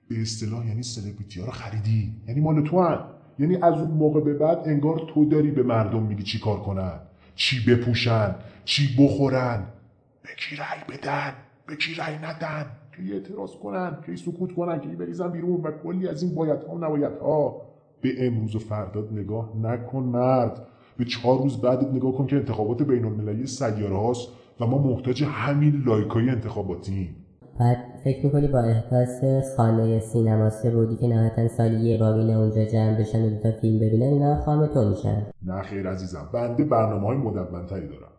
به 0.09 0.21
اصطلاح 0.21 0.67
یعنی 0.67 0.83
سلبریتی 0.83 1.41
ها 1.41 1.47
رو 1.47 1.53
خریدی. 1.53 2.15
یعنی 2.29 2.41
مال 2.41 2.65
تو 2.65 2.81
هن. 2.81 2.99
یعنی 3.39 3.57
از 3.57 3.75
اون 3.75 3.91
موقع 3.91 4.21
به 4.21 4.35
بعد 4.35 4.59
انگار 4.65 5.07
تو 5.15 5.25
داری 5.25 5.51
به 5.51 5.63
مردم 5.63 6.03
میگی 6.03 6.23
چی 6.23 6.41
کار 6.41 6.61
کنن. 6.61 7.01
چی 7.35 7.57
بپوشن 7.71 8.35
چی 8.65 8.97
بخورن. 8.99 9.67
به 10.23 10.29
کی 10.39 10.57
رأی 10.57 10.99
بدن؟ 10.99 11.33
به 11.67 11.77
کی 11.77 11.95
رأی 11.95 12.17
ندن؟ 12.17 12.67
کی 12.97 13.13
اعتراض 13.13 13.51
کنن 13.51 13.97
کی 14.07 14.17
سکوت 14.17 14.55
کنن 14.55 14.81
کی 14.81 14.89
بریزن 14.89 15.31
بیرون. 15.31 15.61
و 15.61 15.71
کلی 15.83 16.09
از 16.09 16.23
این 16.23 16.35
باید 16.35 16.63
ها 16.63 16.75
و 16.75 16.79
نباید 16.79 17.19
ها 17.23 17.63
به 18.01 18.27
امروز 18.27 18.57
و 18.57 18.59
فرداد 18.59 19.13
نگاه 19.13 19.53
نکن 19.63 20.03
مرد. 20.03 20.67
به 21.01 21.07
چهار 21.07 21.39
روز 21.43 21.61
بعدت 21.61 21.93
نگاه 21.93 22.13
کن 22.13 22.27
که 22.27 22.37
انتخابات 22.37 22.83
بین 22.83 23.05
المللی 23.05 23.47
سیاره 23.47 23.97
هاست 23.97 24.29
و 24.61 24.67
ما 24.67 24.79
محتاج 24.79 25.25
همین 25.25 25.83
لایکای 25.87 26.29
انتخاباتیم 26.29 27.17
بعد 27.61 27.77
فکر 28.05 28.27
می‌کنی 28.27 28.49
با 28.49 28.59
احساس 28.61 29.57
خانه 29.57 30.01
سینما 30.01 30.51
سبودی 30.51 30.97
که 30.97 31.09
نهایتا 31.09 31.49
سالی 31.49 31.77
یه 31.77 31.99
بار 31.99 32.19
اینا 32.19 32.41
اونجا 32.41 32.65
جمع 32.65 33.01
بشن 33.01 33.25
و 33.25 33.31
دوتا 33.31 33.53
فیلم 33.53 33.79
ببینن 33.79 34.13
اینا 34.13 34.41
خام 34.41 34.67
تو 34.67 34.89
میشن. 34.89 35.27
نه 35.47 35.63
خیر 35.63 35.89
عزیزم. 35.89 36.29
بنده 36.33 36.65
برنامه 36.65 37.07
های 37.07 37.17
مدونتری 37.17 37.89
دارم. 37.89 38.13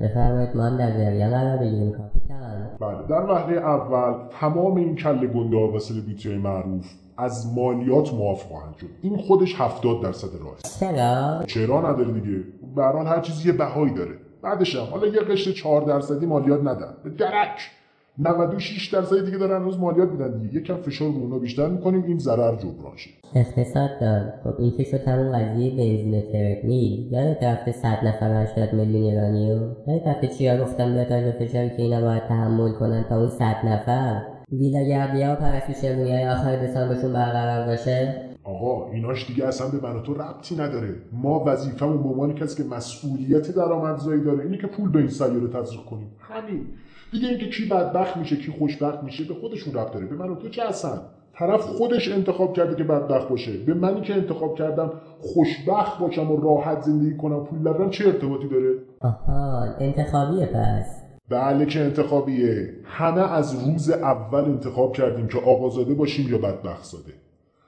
بفرمایید 0.00 0.56
ما 0.56 0.62
هم 0.62 0.76
در 0.76 0.90
جریان 0.90 1.30
قرار 1.30 1.56
بگیریم. 1.56 1.92
کاپیتان. 1.92 2.68
بله 2.80 3.06
در 3.08 3.30
وهله 3.30 3.56
اول 3.56 4.28
تمام 4.40 4.76
این 4.76 4.96
کل 4.96 5.26
گنده 5.26 5.56
ها 5.56 5.72
و 5.72 5.78
سلبریتی 5.78 6.38
معروف 6.38 6.86
از 7.18 7.54
مالیات 7.54 8.14
معاف 8.14 8.42
خواهند 8.42 8.76
شد. 8.76 8.86
این 9.02 9.16
خودش 9.16 9.60
70 9.60 10.02
درصد 10.02 10.28
راه 10.40 10.56
چرا 10.80 11.42
چرا 11.46 11.90
نداره 11.90 12.12
دیگه؟ 12.12 12.44
به 12.76 12.82
هر 12.82 13.20
چیزی 13.20 13.48
یه 13.48 13.54
بهایی 13.54 13.94
داره. 13.94 14.14
بعدش 14.42 14.76
هم 14.76 14.84
حالا 14.84 15.06
یه 15.06 15.20
قشر 15.20 15.52
4 15.52 15.82
درصدی 15.82 16.26
مالیات 16.26 16.60
ندن. 16.60 16.94
به 17.04 17.10
درک. 17.10 17.70
96 18.18 18.94
درصد 18.94 19.24
دیگه 19.24 19.38
دارن 19.38 19.62
هنوز 19.62 19.78
مالیات 19.78 20.08
میدن 20.08 20.38
دیگه. 20.38 20.54
یکم 20.60 20.76
فشار 20.76 21.08
رو 21.08 21.18
اونا 21.18 21.38
بیشتر 21.38 21.68
می‌کنیم 21.68 22.04
این 22.04 22.18
ضرر 22.18 22.56
جبران 22.56 22.96
شه. 22.96 23.10
اقتصاد 23.34 23.90
داد 24.00 24.32
خب 24.44 24.60
این 24.60 24.76
که 24.76 24.84
شد 24.84 25.08
همون 25.08 25.32
قضیه 25.32 25.70
بنزین 25.70 26.18
و 26.18 26.20
ترمیل 26.32 27.12
یادت 27.12 27.42
رفته 27.42 27.72
صد 27.72 27.98
نفر 28.04 28.42
80 28.42 28.74
میلیون 28.74 29.04
ایرانی 29.04 29.52
و 29.52 29.60
یادت 29.86 30.06
رفته 30.06 30.28
چیا 30.28 30.64
گفتم 30.64 30.94
به 30.94 31.36
فشاری 31.40 31.70
که 31.70 31.82
اینا 31.82 32.00
باید 32.00 32.22
تحمل 32.22 32.72
کنن 32.72 33.04
تا 33.08 33.16
اون 33.16 33.28
صد 33.28 33.56
نفر؟ 33.64 34.35
ویلاگردی 34.52 35.22
ها 35.22 35.32
و 35.32 35.36
پرستوش 35.36 35.84
های 35.84 36.28
آخر 36.28 36.66
دسامبرشون 36.66 37.12
برقرار 37.12 37.66
باشه؟ 37.66 38.22
آقا 38.44 38.90
ایناش 38.90 39.26
دیگه 39.26 39.46
اصلا 39.46 39.68
به 39.68 39.88
من 39.88 39.96
و 39.96 40.00
تو 40.00 40.14
ربطی 40.14 40.54
نداره. 40.54 40.94
ما 41.12 41.44
وظیفمون 41.46 42.02
به 42.02 42.08
عنوان 42.08 42.34
کسی 42.34 42.62
که 42.62 42.68
مسئولیت 42.68 43.50
درآمدزایی 43.50 44.24
داره 44.24 44.44
اینه 44.44 44.58
که 44.58 44.66
پول 44.66 44.90
به 44.92 44.98
این 44.98 45.08
سیاره 45.08 45.48
تزریق 45.48 45.80
کنیم. 45.80 46.10
همین. 46.18 46.66
دیگه 47.12 47.28
اینکه 47.28 47.48
کی 47.48 47.68
بدبخت 47.68 48.16
میشه 48.16 48.36
کی 48.36 48.52
خوشبخت 48.58 49.02
میشه 49.02 49.24
به 49.24 49.34
خودشون 49.34 49.74
ربط 49.74 49.92
داره. 49.92 50.06
به 50.06 50.16
من 50.16 50.28
و 50.28 50.34
تو 50.34 50.48
چه 50.48 50.68
هستن 50.68 51.00
طرف 51.38 51.60
خودش 51.60 52.12
انتخاب 52.12 52.52
کرده 52.52 52.76
که 52.76 52.84
بدبخت 52.84 53.28
باشه. 53.28 53.64
به 53.64 53.74
منی 53.74 54.00
که 54.00 54.14
انتخاب 54.14 54.58
کردم 54.58 54.92
خوشبخت 55.20 55.98
باشم 55.98 56.30
و 56.30 56.36
راحت 56.36 56.82
زندگی 56.82 57.16
کنم 57.16 57.44
پول 57.44 57.58
ندارم 57.58 57.90
چه 57.90 58.06
ارتباطی 58.06 58.48
داره؟ 58.48 58.74
آها 59.00 59.64
انتخابیه 59.80 60.46
پس. 60.46 61.05
بله 61.28 61.66
که 61.66 61.80
انتخابیه. 61.80 62.74
همه 62.84 63.32
از 63.32 63.66
روز 63.66 63.90
اول 63.90 64.44
انتخاب 64.44 64.92
کردیم 64.92 65.28
که 65.28 65.38
آقازاده 65.38 65.94
باشیم 65.94 66.30
یا 66.30 66.38
بدبخت 66.38 66.84
زاده 66.84 67.12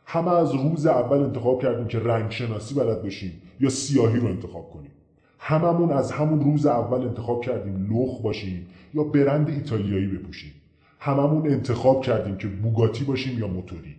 همه 0.07 0.37
از 0.37 0.55
روز 0.55 0.87
اول 0.87 1.19
انتخاب 1.19 1.63
کردیم 1.63 1.87
که 1.87 1.99
رنگ 1.99 2.31
شناسی 2.31 2.75
بلد 2.75 3.03
باشیم 3.03 3.33
یا 3.61 3.69
سیاهی 3.69 4.21
رو 4.21 4.27
انتخاب 4.27 4.71
کنیم. 4.71 4.91
هممون 5.39 5.93
از 5.93 6.13
همون 6.13 6.41
روز 6.41 6.67
اول 6.67 7.03
انتخاب 7.03 7.41
کردیم 7.41 7.89
لخ 7.91 8.23
باشیم 8.23 8.67
یا 8.95 9.05
برند 9.05 9.49
ایتالیایی 9.49 10.07
بپوشیم. 10.07 10.53
هممون 11.01 11.51
انتخاب 11.51 12.03
کردیم 12.03 12.37
که 12.37 12.49
بوگاتی 12.49 13.05
باشیم 13.05 13.39
یا 13.39 13.49
موتوری. 13.49 13.97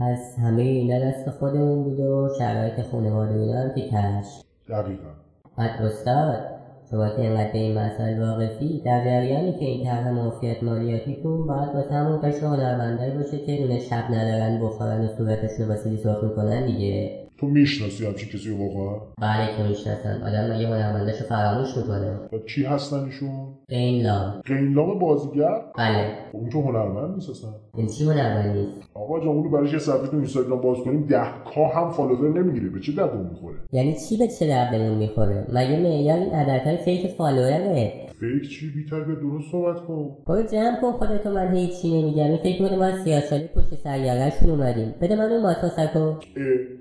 پس 0.00 0.38
همه 0.38 0.62
اینا 0.62 1.10
دست 1.10 1.30
خودمون 1.30 1.84
بود 1.84 2.00
و 2.00 2.28
شرایط 2.38 2.80
خانواده 2.80 3.34
اینا 3.34 3.60
هم 3.60 3.74
که 3.74 3.80
کش 3.80 4.42
دقیقا. 4.68 5.10
بعد 5.58 5.82
استاد؟ 5.82 6.55
اینقدر 6.92 7.52
به 7.52 7.58
این 7.58 7.78
مسائل 7.78 8.20
واقفی 8.20 8.82
در 8.84 9.04
جریانی 9.04 9.52
که 9.52 9.64
این 9.64 9.84
طرح 9.84 10.10
معافیت 10.10 10.62
مالیاتیتون 10.62 11.46
باید 11.46 11.74
واسه 11.74 11.94
همون 11.94 12.20
قشر 12.20 12.46
هنرمندایی 12.46 13.10
باشه 13.10 13.38
که 13.38 13.60
نون 13.60 13.78
شب 13.78 14.04
ندارن 14.10 14.60
بخورن 14.62 15.04
و 15.04 15.08
صورتشون 15.08 15.58
رو 15.58 15.66
با 15.66 15.76
سیلی 15.76 15.96
سرخ 15.96 16.24
می‌کنن 16.24 16.66
دیگه. 16.66 17.25
تو 17.38 17.46
می‌شناسی 17.46 18.06
همچین 18.06 18.28
کسی 18.28 18.50
واقعا؟ 18.50 18.98
بله 19.20 19.56
که 19.56 19.62
می‌شناسم. 19.68 20.22
آدم 20.26 20.56
مگه 20.56 20.66
هنرمنداشو 20.66 21.24
فراموش 21.24 21.76
می‌کنه؟ 21.76 22.18
و 22.32 22.38
کی 22.38 22.64
هستن 22.64 23.04
ایشون؟ 23.04 23.54
قینلام 23.68 24.40
قینلام 24.46 24.98
بازیگر؟ 24.98 25.60
بله. 25.78 26.08
خب 26.32 26.38
اون 26.38 26.48
که 26.48 26.58
هنرمند 26.58 27.14
نیست 27.14 27.30
اصلا. 27.30 27.50
این 27.76 27.86
چی 27.86 28.04
هنرمند 28.04 28.56
نیست؟ 28.56 28.80
آقا 28.94 29.20
جان 29.20 29.28
اونو 29.28 29.50
برایش 29.50 29.72
یه 29.72 29.78
صفحه 29.78 30.06
تو 30.06 30.16
اینستاگرام 30.16 30.60
باز 30.60 30.78
کنیم 30.78 31.06
ده 31.06 31.26
K 31.54 31.68
هم 31.68 31.90
فالوور 31.90 32.42
نمی‌گیره. 32.42 32.68
به 32.68 32.80
چه 32.80 32.92
درد 32.92 33.10
اون 33.10 33.26
می‌خوره؟ 33.26 33.56
یعنی 33.72 33.96
چی 34.08 34.16
به 34.16 34.28
چه 34.28 34.46
دردمون 34.46 34.98
می‌خوره؟ 34.98 35.46
مگه 35.52 35.80
معیار 35.80 36.18
این 36.18 36.32
عددهای 36.32 36.76
fake 36.76 37.06
فالووره 37.06 38.05
fake 38.20 38.50
چی؟ 38.50 38.70
بی‌تربیت 38.70 39.14
درست 39.14 39.50
صحبت 39.52 39.76
کن. 39.86 40.16
برو 40.26 40.42
جمع 40.42 40.80
کن 40.80 40.92
خودتو 40.92 41.30
من 41.30 41.54
هیچی 41.54 42.02
نمیگم. 42.02 42.24
این 42.24 42.36
فکر 42.36 42.62
می‌کنه 42.62 42.78
ما 42.78 43.04
سیاسالی 43.04 43.48
پشت 43.56 43.74
سیارهشون 43.82 44.50
اومدیم. 44.50 44.94
بده 45.00 45.16
من 45.16 45.32
اون 45.32 45.42
ماتوسکو 45.42 45.98
اه 45.98 46.16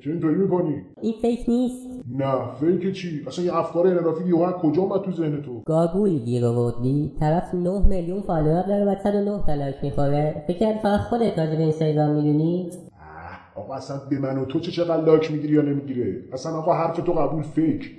چه 0.04 0.10
اینطوری 0.12 0.36
می‌کنی؟ 0.36 0.82
این 1.02 1.14
fake 1.22 1.40
نیست. 1.48 1.88
نه 2.18 2.54
fake 2.60 2.94
چی؟ 2.96 3.22
اصلا 3.28 3.46
یه 3.46 3.56
افکار 3.56 3.88
انحرافی 3.88 4.28
یهو 4.28 4.42
از 4.42 4.54
کجا 4.54 4.82
اومد 4.82 5.02
تو 5.02 5.12
ذهن 5.12 5.42
تو؟ 5.42 5.62
گاگوی 5.66 6.20
گیر 6.20 6.46
آوردی 6.46 7.12
طرف 7.20 7.54
9 7.54 7.88
میلیون 7.88 8.22
فالوور 8.22 8.62
داره 8.62 8.86
و 8.86 8.96
109 9.04 9.44
تا 9.48 9.54
لایک 9.54 9.76
می‌خوره. 9.84 10.44
فکر 10.48 10.78
فقط 10.78 11.00
خودت 11.00 11.40
راجع 11.40 11.56
به 11.56 11.62
اینستاگرام 11.62 12.16
می‌دونی؟ 12.16 12.70
آقا 13.56 13.74
اصلا 13.74 13.98
به 14.10 14.20
من 14.20 14.38
و 14.38 14.46
تو 14.46 14.60
چه 14.60 14.72
چقدر 14.72 15.06
لایک 15.06 15.32
می‌گیری 15.32 15.54
یا 15.54 15.62
نمی‌گیره 15.62 16.24
اصلا 16.34 16.52
آقا 16.52 16.74
حرف 16.74 16.98
تو 16.98 17.14
قبول 17.14 17.44
fake. 17.44 17.92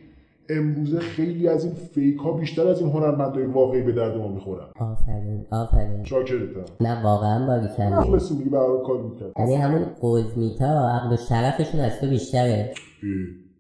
امروزه 0.49 1.01
خیلی 1.01 1.49
از 1.49 1.65
این 1.65 1.75
fake 1.75 2.19
ها 2.19 2.33
بیشتر 2.33 2.69
از 2.69 2.81
این 2.81 2.91
هنرمندای 2.91 3.47
واقعی 3.47 3.83
به 3.83 3.93
درد 3.93 4.17
ما 4.17 4.29
می‌خورن. 4.29 4.67
آفرین 4.81 5.47
آفرین. 5.51 6.05
شاکرتم. 6.05 6.65
نه 6.81 7.03
واقعا 7.03 7.47
باری 7.47 7.69
کردی 7.77 7.95
مخلصی 7.95 8.35
میگی 8.35 8.51
برای 8.51 8.79
کار 8.87 9.03
می‌کرد. 9.03 9.33
یعنی 9.39 9.55
همون 9.55 9.87
قزمیتا 10.03 10.89
عقل 10.89 11.13
و 11.13 11.17
شرفشون 11.17 11.81
از 11.81 12.01
تو 12.01 12.07
بیشتره. 12.07 12.75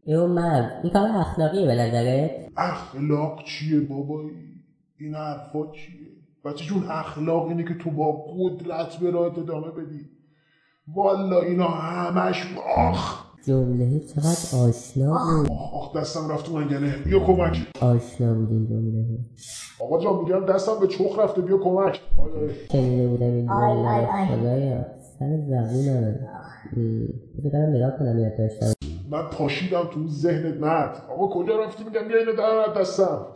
اون 0.06 0.30
مرد 0.30 0.80
این 0.82 0.92
کار 0.92 1.08
اخلاقیه 1.08 1.66
به 1.66 1.74
نظرت؟ 1.74 2.30
اخلاق 2.56 3.44
چیه 3.44 3.80
بابایی 3.80 4.30
این 4.98 5.14
حرفا 5.14 5.72
چیه؟ 5.72 6.06
بچه 6.44 6.64
جون 6.64 6.84
اخلاق 6.90 7.46
اینه 7.48 7.64
که 7.64 7.74
تو 7.74 7.90
با 7.90 8.12
قدرت 8.12 8.96
به 8.96 9.10
راهت 9.10 9.38
ادامه 9.38 9.70
بدی. 9.70 10.00
والا 10.94 11.40
اینا 11.40 11.68
همش 11.68 12.46
آخ! 12.76 13.25
جمله 13.46 14.00
چقدر 14.00 14.68
آشنا 14.68 15.18
بود. 15.38 15.50
آخ 15.72 15.96
دستم 15.96 16.28
رفت 16.32 16.46
تو 16.46 16.52
منگنه 16.52 16.94
بیا 17.04 17.20
کمک. 17.20 17.56
آشنا 17.80 18.34
بود 18.34 18.50
این 18.50 18.66
جمله 18.66 19.04
آقا 19.80 19.98
جان 20.00 20.18
میگم 20.18 20.46
دستم 20.54 20.72
به 20.80 20.86
چخ 20.86 21.18
رفته. 21.18 21.42
بیا 21.42 21.58
کمک. 21.58 22.00
آره. 22.18 22.50
شنیده 22.72 23.08
بودم 23.08 23.26
این 23.26 23.46
جمله. 23.46 23.56
آی، 23.56 24.04
رو. 24.04 24.10
آی. 24.12 24.26
خدایا 24.26 24.86
سر 25.18 25.36
زبونم. 25.48 26.18
بذار 27.38 27.52
برم 27.52 27.74
نگاه 27.74 27.98
کنم 27.98 28.18
یاد 28.18 28.36
داشتم. 28.38 28.72
من 29.10 29.22
پاشیدم 29.22 29.84
تو 29.92 29.98
اون 30.00 30.08
ذهنت. 30.08 30.60
مرد 30.60 31.02
آقا 31.10 31.28
کجا 31.28 31.64
رفتی؟ 31.64 31.84
میگم 31.84 32.08
بیا 32.08 32.16
اینو 32.18 32.32
در 32.32 32.80
دستم. 32.80 33.26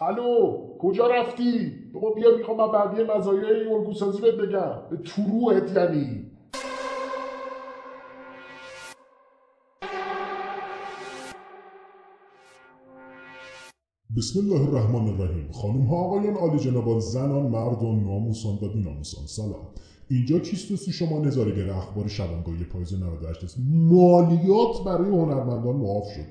الو 0.00 0.56
کجا 0.78 1.06
رفتی؟ 1.06 1.72
بابا 1.94 2.10
بیا 2.10 2.28
می‌خوام 2.38 2.56
من 2.56 2.72
بقیه 2.72 3.16
مزایای 3.16 3.60
این 3.60 3.72
الگو 3.72 3.92
سازی 3.94 4.20
بهت 4.20 4.34
بگم. 4.34 4.72
به 4.90 4.96
تو 4.96 5.22
روحت 5.32 5.76
یعنی. 5.76 6.29
بسم 14.16 14.38
الله 14.38 14.60
الرحمن 14.68 15.08
الرحیم. 15.08 15.52
خانم 15.52 15.86
ها 15.86 15.96
آقایان 15.96 16.34
عالی 16.34 16.58
جنابان 16.58 17.00
زنان 17.00 17.42
مردان 17.42 18.04
ناموسان 18.04 18.58
و 18.62 18.68
بیناموسان 18.68 19.26
سلام. 19.26 19.68
اینجا 20.08 20.38
کیست 20.38 20.90
شما 20.90 21.18
نظارگر 21.18 21.70
اخبار 21.70 22.08
شبانگاهی 22.08 22.64
پاییز 22.64 22.94
98 22.94 23.44
است؟ 23.44 23.56
مالیات 23.68 24.84
برای 24.86 25.08
هنرمندان 25.08 25.76
معاف 25.76 26.04
شد. 26.14 26.24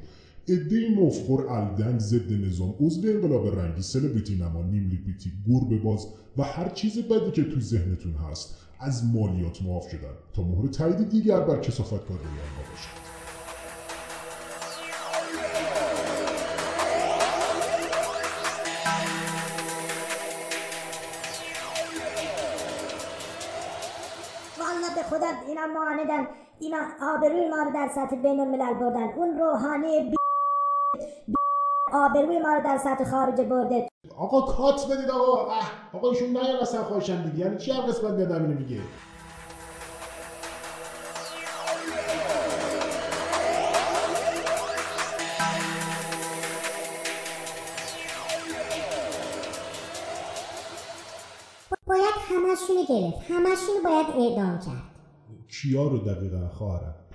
عدهای 0.54 0.96
مفخور 0.96 1.50
الدنگ 1.50 2.00
ضد 2.00 2.34
نظام 2.34 2.76
عضو 2.80 3.08
انقلاب 3.08 3.60
رنگی 3.60 3.82
سلبریتی 3.82 4.36
نما 4.36 4.62
نیم 4.62 4.90
لیکویتی 4.90 5.32
گربه 5.48 5.78
باز 5.78 6.08
و 6.38 6.44
هر 6.44 6.70
چیز 6.70 6.98
بدی 7.00 7.32
که 7.32 7.44
تو 7.44 7.60
ذهنتون 7.60 8.14
هست 8.14 8.56
از 8.80 9.06
مالیات 9.06 9.64
معاف 9.64 9.90
شدن. 9.90 10.14
تا 10.34 10.44
مهر 10.44 10.68
تایید 10.68 11.10
دیگر 11.10 11.40
بر 11.40 11.60
کسافت 11.60 12.08
کار 12.08 12.18
باشد 12.18 13.09
اینا 25.60 25.74
معاندن 25.74 26.28
اینا 26.60 26.78
آبروی 27.02 27.50
ما 27.50 27.64
رو 27.64 27.72
در 27.74 27.90
سطح 27.96 28.16
بین 28.16 28.40
الملل 28.40 28.74
بردن. 28.74 29.04
اون 29.04 29.40
روحانی 29.40 30.02
بی... 30.02 30.16
بی... 31.28 31.34
آبروی 31.94 32.40
ما 32.40 32.54
رو 32.54 32.64
در 32.64 32.78
سطح 32.78 33.04
خارج 33.04 33.42
برده. 33.42 33.88
آقا 34.18 34.42
کات 34.42 34.88
بدید 34.92 35.10
آقا. 35.10 35.52
اه 35.52 35.72
آقا 35.94 36.10
ایشون 36.10 36.30
نه 36.30 36.62
اصلا 36.62 36.84
خواهشن 36.84 37.24
دیگه. 37.24 37.46
یعنی 37.46 37.58
چی 37.58 37.72
هر 37.72 37.82
قسمت 37.82 38.14
میاد 38.14 38.32
همینو 38.32 38.60
میگه. 38.60 38.82
باید 51.88 52.04
همشونو 52.30 52.84
گرفت. 52.90 53.32
همشونو 53.32 53.84
باید 53.84 54.08
اعدام 54.08 54.60
کرد. 54.60 54.99
کیا 55.48 55.88
رو 55.88 56.00
دقیقا 56.00 56.48
خواهرم؟ 56.48 57.09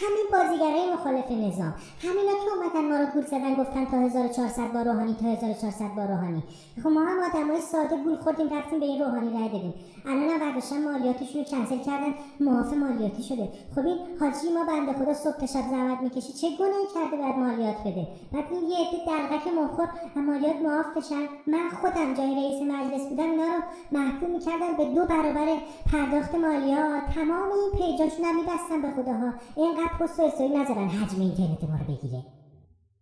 همین 0.00 0.26
بازیگرای 0.32 0.92
مخالف 0.92 1.30
نظام. 1.30 1.74
همینا 2.02 2.32
که 2.42 2.48
اومدن 2.54 2.88
ما 2.90 2.96
رو 2.96 3.06
گول 3.06 3.22
زدن 3.22 3.54
گفتن 3.54 3.84
تا 3.84 3.96
1400 3.96 4.72
با 4.72 4.82
روحانی 4.82 5.14
تا 5.14 5.26
1400 5.26 5.88
با 5.96 6.04
روحانی. 6.04 6.42
خب 6.82 6.88
ما 6.88 7.00
هم 7.00 7.18
آدمای 7.28 7.60
ساده 7.60 7.96
گول 8.04 8.16
خوردیم 8.16 8.48
رفتیم 8.54 8.80
به 8.80 8.86
این 8.86 9.02
روحانی 9.02 9.30
رای 9.38 9.48
دادیم. 9.48 9.74
الان 10.06 10.28
هم 10.30 10.38
برداشتن 10.38 10.84
مالیاتشون 10.84 11.44
رو 11.44 11.44
کنسل 11.44 11.78
کردن 11.78 12.14
معاف 12.40 12.72
مالیاتی 12.72 13.22
شده. 13.22 13.48
خب 13.74 13.86
این 13.86 13.98
حاجی 14.20 14.48
ما 14.54 14.64
بنده 14.64 14.92
خدا 14.92 15.14
صبح 15.14 15.36
تا 15.36 15.46
شب 15.46 15.64
زحمت 15.70 16.00
می‌کشه 16.02 16.32
چه 16.32 16.48
گناهی 16.58 16.86
کرده 16.94 17.16
باید 17.16 17.36
مالیات 17.36 17.80
بده؟ 17.80 18.06
بعد 18.32 18.44
این 18.50 18.68
یه 18.70 18.76
عده 18.76 18.98
دلغک 19.06 19.46
مخور 19.58 19.88
مالیات 20.16 20.56
معاف 20.56 20.86
بشن. 20.96 21.24
من 21.46 21.68
خودم 21.80 22.14
جای 22.14 22.34
رئیس 22.34 22.62
مجلس 22.72 23.08
بودم 23.08 23.30
اینا 23.30 23.44
رو 23.44 23.62
محکوم 23.92 24.30
می‌کردن 24.30 24.72
به 24.76 24.84
دو 24.94 25.04
برابر 25.04 25.48
پرداخت 25.92 26.34
مالیات. 26.34 27.02
تمام 27.14 27.48
این 27.52 27.70
پیجاشون 27.78 28.24
هم 28.24 28.36
میبستن 28.36 28.82
به 28.82 28.90
خداها. 28.96 29.32
اینقدر 29.56 29.85
پست 30.00 30.20
و 30.20 30.22
استوری 30.22 30.48
نذارن 30.48 30.88
حجم 30.88 31.20
اینترنت 31.20 31.64
ما 31.64 31.76
رو 31.76 31.94
بگیره. 31.94 32.24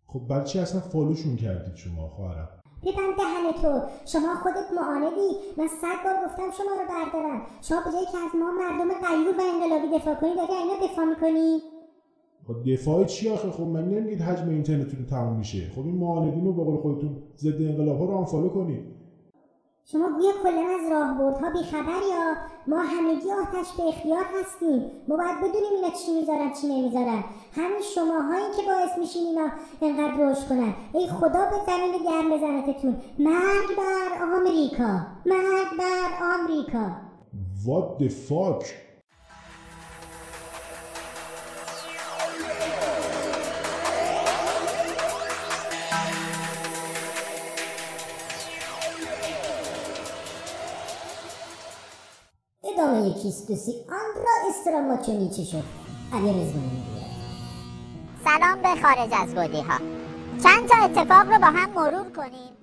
خب 0.06 0.20
برای 0.28 0.44
چی 0.44 0.58
اصلا 0.58 0.80
فالوشون 0.80 1.36
کردید 1.36 1.74
شما 1.74 2.08
خواهرم؟ 2.08 2.48
ببند 2.82 3.16
دهن 3.16 3.62
تو. 3.62 3.86
شما 4.04 4.34
خودت 4.42 4.68
معاندی. 4.76 5.30
من 5.58 5.68
صد 5.68 5.98
بار 6.04 6.14
گفتم 6.26 6.50
شما 6.58 6.72
رو 6.80 6.88
بردارم. 6.88 7.46
شما 7.62 7.78
به 7.84 7.92
جایی 7.92 8.06
که 8.06 8.18
از 8.18 8.32
ما 8.40 8.50
مردم 8.60 8.88
غیور 8.88 9.34
و 9.38 9.42
انقلابی 9.54 9.98
دفاع 9.98 10.14
کنی 10.14 10.34
داری 10.36 10.52
اینا 10.52 10.86
دفاع 10.86 11.04
می‌کنی؟ 11.04 11.58
خب 12.46 12.72
دفاع 12.72 13.04
چی 13.04 13.28
آخه؟ 13.28 13.50
خب 13.50 13.62
من 13.62 13.88
نمیگید 13.88 14.20
حجم 14.20 14.48
اینترنتتون 14.48 15.06
تموم 15.06 15.36
میشه. 15.36 15.70
خب 15.74 15.84
این 15.84 15.96
معاندین 15.96 16.44
رو 16.44 16.52
به 16.52 16.64
قول 16.64 16.76
خودتون 16.76 17.16
ضد 17.36 17.62
انقلاب 17.62 17.98
ها 17.98 18.04
رو 18.04 18.14
آنفالو 18.14 18.48
کنید. 18.48 18.84
شما 19.86 20.08
گویا 20.08 20.32
کلا 20.42 20.64
از 20.74 20.92
راهبردها 20.92 21.50
بیخبر 21.50 22.02
یا 22.10 22.34
ما 22.66 22.78
همگی 22.78 23.32
آتش 23.32 23.72
به 23.76 23.82
اختیار 23.82 24.24
هستیم. 24.40 24.90
ما 25.08 25.16
باید 25.16 25.38
بدونیم 25.38 25.72
اینا 25.74 25.90
چی 25.90 26.14
می‌ذارن 26.20 26.52
چی 26.52 26.66
نمی‌ذارن. 26.66 27.24
همین 27.52 27.82
شماهایی 27.94 28.44
که 28.56 28.62
باعث 28.66 28.98
میشین 28.98 29.26
اینا 29.26 29.48
انقدر 29.82 30.30
رشد 30.30 30.48
کنن. 30.48 30.74
ای 30.92 31.08
خدا 31.08 31.44
به 31.50 31.56
زمین 31.66 31.92
گرم 32.04 32.30
بزنتتون 32.30 32.96
مرگ 33.18 33.76
بر 33.76 34.22
آمریکا. 34.36 35.00
مرگ 35.26 35.78
بر 35.78 36.34
آمریکا. 36.34 36.86
What 37.66 38.02
the 38.02 38.08
fuck? 38.28 38.66
کیستوسی 53.22 53.72
آن 53.88 54.22
را 54.24 54.48
استراماچونی 54.48 55.30
چه 55.30 55.44
شد 55.44 55.64
علی 56.12 56.30
رزوانی 56.30 56.70
می‌گوید 56.70 57.04
سلام 58.24 58.62
به 58.62 58.82
خارج 58.82 59.10
از 59.12 59.34
گودی 59.34 59.60
ها 59.60 59.78
چند 60.42 60.68
تا 60.68 60.84
اتفاق 60.84 61.32
رو 61.32 61.38
با 61.38 61.46
هم 61.46 61.70
مرور 61.70 62.10
کنیم 62.10 62.54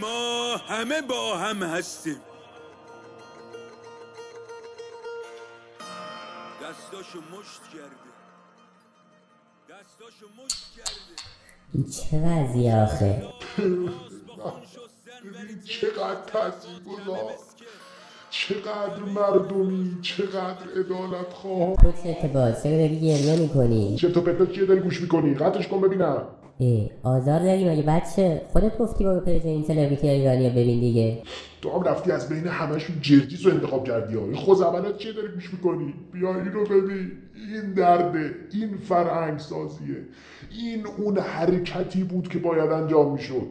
ما 0.00 0.56
همه 0.56 1.02
با 1.02 1.36
هم 1.36 1.62
هستیم 1.62 2.20
دستاشو 6.62 7.18
مشت 7.20 7.62
کرده 7.62 8.08
دستاشو 9.68 10.26
مشت 10.44 10.76
کرده 10.76 11.22
این 11.74 11.84
چه 11.84 12.18
وضعیه 12.18 12.76
آخه؟ 12.76 13.22
ببین 13.58 13.90
چقدر 15.64 16.20
تاثیر 16.26 16.78
گذار. 16.86 17.32
چقدر 18.30 19.02
مردمی 19.14 19.96
چقدر 20.02 20.70
عدالت 20.76 21.32
خواه. 21.32 21.76
تو 21.76 21.92
چه 22.02 22.16
چرا 22.62 22.76
داری 22.76 23.00
گریه 23.00 23.36
می‌کنی. 23.36 23.96
چه 23.96 24.08
تو 24.08 24.20
پتا 24.20 24.46
چیه 24.46 24.66
داری 24.66 24.80
گوش 24.80 25.00
می‌کنی؟ 25.00 25.34
قطعش 25.34 25.68
کن 25.68 25.80
ببینم. 25.80 26.22
ای 26.60 26.90
آزار 27.02 27.38
داری 27.38 27.70
مگه 27.70 27.82
بچه؟ 27.82 28.42
خودت 28.52 28.78
گفتی 28.78 29.04
برو 29.04 29.20
پیج 29.20 29.46
این 29.46 29.64
سلبریتی 29.64 30.08
ایرانی 30.08 30.48
رو 30.48 30.52
ببین 30.52 30.80
دیگه. 30.80 31.18
تو 31.62 31.70
هم 31.70 31.82
رفتی 31.82 32.12
از 32.12 32.28
بین 32.28 32.46
همشون 32.46 32.96
جرجیس 33.00 33.46
رو 33.46 33.52
انتخاب 33.52 33.84
کردی 33.84 34.14
ها. 34.14 34.24
این 34.24 34.34
خوزعبلات 34.34 34.98
چیه 34.98 35.12
داری 35.12 35.28
گوش 35.28 35.52
می‌کنی؟ 35.52 35.94
بیا 36.12 36.34
این 36.34 36.52
رو 36.52 36.64
ببین. 36.64 37.10
این 37.52 37.72
درده 37.76 38.30
این 38.52 38.76
فرهنگ 38.76 39.38
سازیه 39.38 39.96
این 40.50 40.86
اون 40.98 41.18
حرکتی 41.18 42.04
بود 42.04 42.28
که 42.28 42.38
باید 42.38 42.70
انجام 42.70 43.12
می‌شد. 43.12 43.46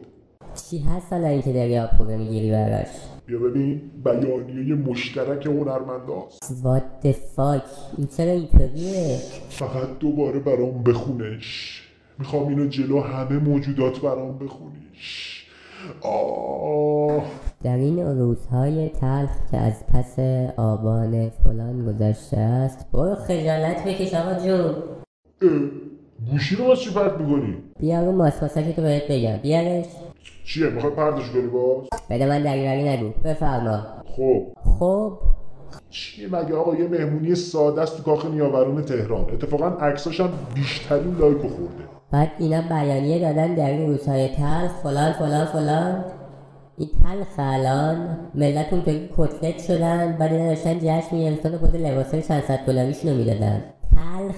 چی 0.70 0.78
هست 0.78 1.12
حالا 1.12 1.28
این 1.28 1.42
که 1.42 1.52
داری 1.52 1.78
آب 1.78 1.90
خوبه 1.90 2.16
می‌گیری 2.16 2.50
براش؟ 2.50 2.88
بیا 3.26 3.38
ببین 3.38 3.80
بیانیه 4.04 4.74
مشترک 4.74 5.46
هنرمنداست 5.46 6.62
What 6.64 7.06
the 7.06 7.12
fuck 7.12 7.68
این 7.98 8.06
چرا 8.16 8.30
اینطوریه؟ 8.30 9.18
فقط 9.48 9.98
دوباره 10.00 10.40
برام 10.40 10.82
بخونش. 10.82 11.82
می‌خوام 12.18 12.48
اینو 12.48 12.66
جلو 12.66 13.00
همه 13.00 13.38
موجودات 13.38 14.00
برام 14.00 14.38
بخونیش 14.38 15.44
آه. 16.02 17.22
در 17.62 17.76
این 17.76 18.18
روزهای 18.18 18.88
تلخ 18.88 19.30
که 19.50 19.56
از 19.56 19.86
پس 19.86 20.18
آبان 20.56 21.30
فلان 21.30 21.86
گذشته 21.86 22.36
است 22.36 22.86
برو 22.92 23.14
خجالت 23.14 23.84
بکش 23.84 24.14
آقا 24.14 24.34
جون. 24.34 24.74
گوشی 26.30 26.56
رو 26.56 26.64
باز 26.64 26.80
چی 26.80 26.90
پرت 26.90 27.12
می‌کنی؟ 27.20 27.56
بیا 27.80 28.04
رو 28.04 28.12
ماسماسکی 28.12 28.72
تو 28.72 28.82
بهت 28.82 29.02
بگم. 29.10 29.36
بیارش 29.36 29.86
چیه؟ 30.44 30.68
می‌خوای 30.68 30.92
پرتش 30.92 31.30
کنی 31.30 31.46
باز؟ 31.46 31.88
بده 32.10 32.26
من 32.26 32.42
دریوری 32.42 32.88
نگو. 32.88 33.10
بفرما. 33.24 33.82
خب. 34.16 34.46
خب. 34.78 35.18
چیه 35.90 36.26
مگه 36.28 36.54
آقا؟ 36.54 36.74
یه 36.74 36.88
مهمونی 36.88 37.34
ساده 37.34 37.82
است 37.82 37.96
تو 37.96 38.02
کاخ 38.02 38.26
نیاورون 38.26 38.82
تهران. 38.82 39.20
اتفاقا 39.20 39.68
عکساش 39.68 40.20
هم 40.20 40.30
بیشترین 40.54 41.14
لایکو 41.14 41.48
خورده. 41.48 41.97
بعد 42.10 42.30
اینا 42.38 42.62
بیانیه 42.62 43.18
دادن 43.18 43.54
در 43.54 43.70
این 43.70 43.86
روزهای 43.86 44.28
تلخ 44.28 44.72
فلان 44.82 45.12
فلان 45.12 45.44
فلان. 45.44 46.04
این 46.76 46.88
تلخ 47.02 47.34
الان 47.38 48.16
ملت 48.34 48.72
اونطوری 48.72 49.08
کتلت 49.16 49.62
شدن 49.62 50.16
بعد 50.20 50.32
اینا 50.32 50.48
داشتن 50.48 50.78
جشن 50.78 51.16
می‌گرفتن 51.16 51.56
خود 51.58 51.76
لباسای 51.76 52.22
چند 52.22 52.42
صد 52.42 52.58
دلاریشون 52.66 53.10
رو 53.10 53.16
می‌دادن. 53.16 53.62
تلخ. 53.96 54.36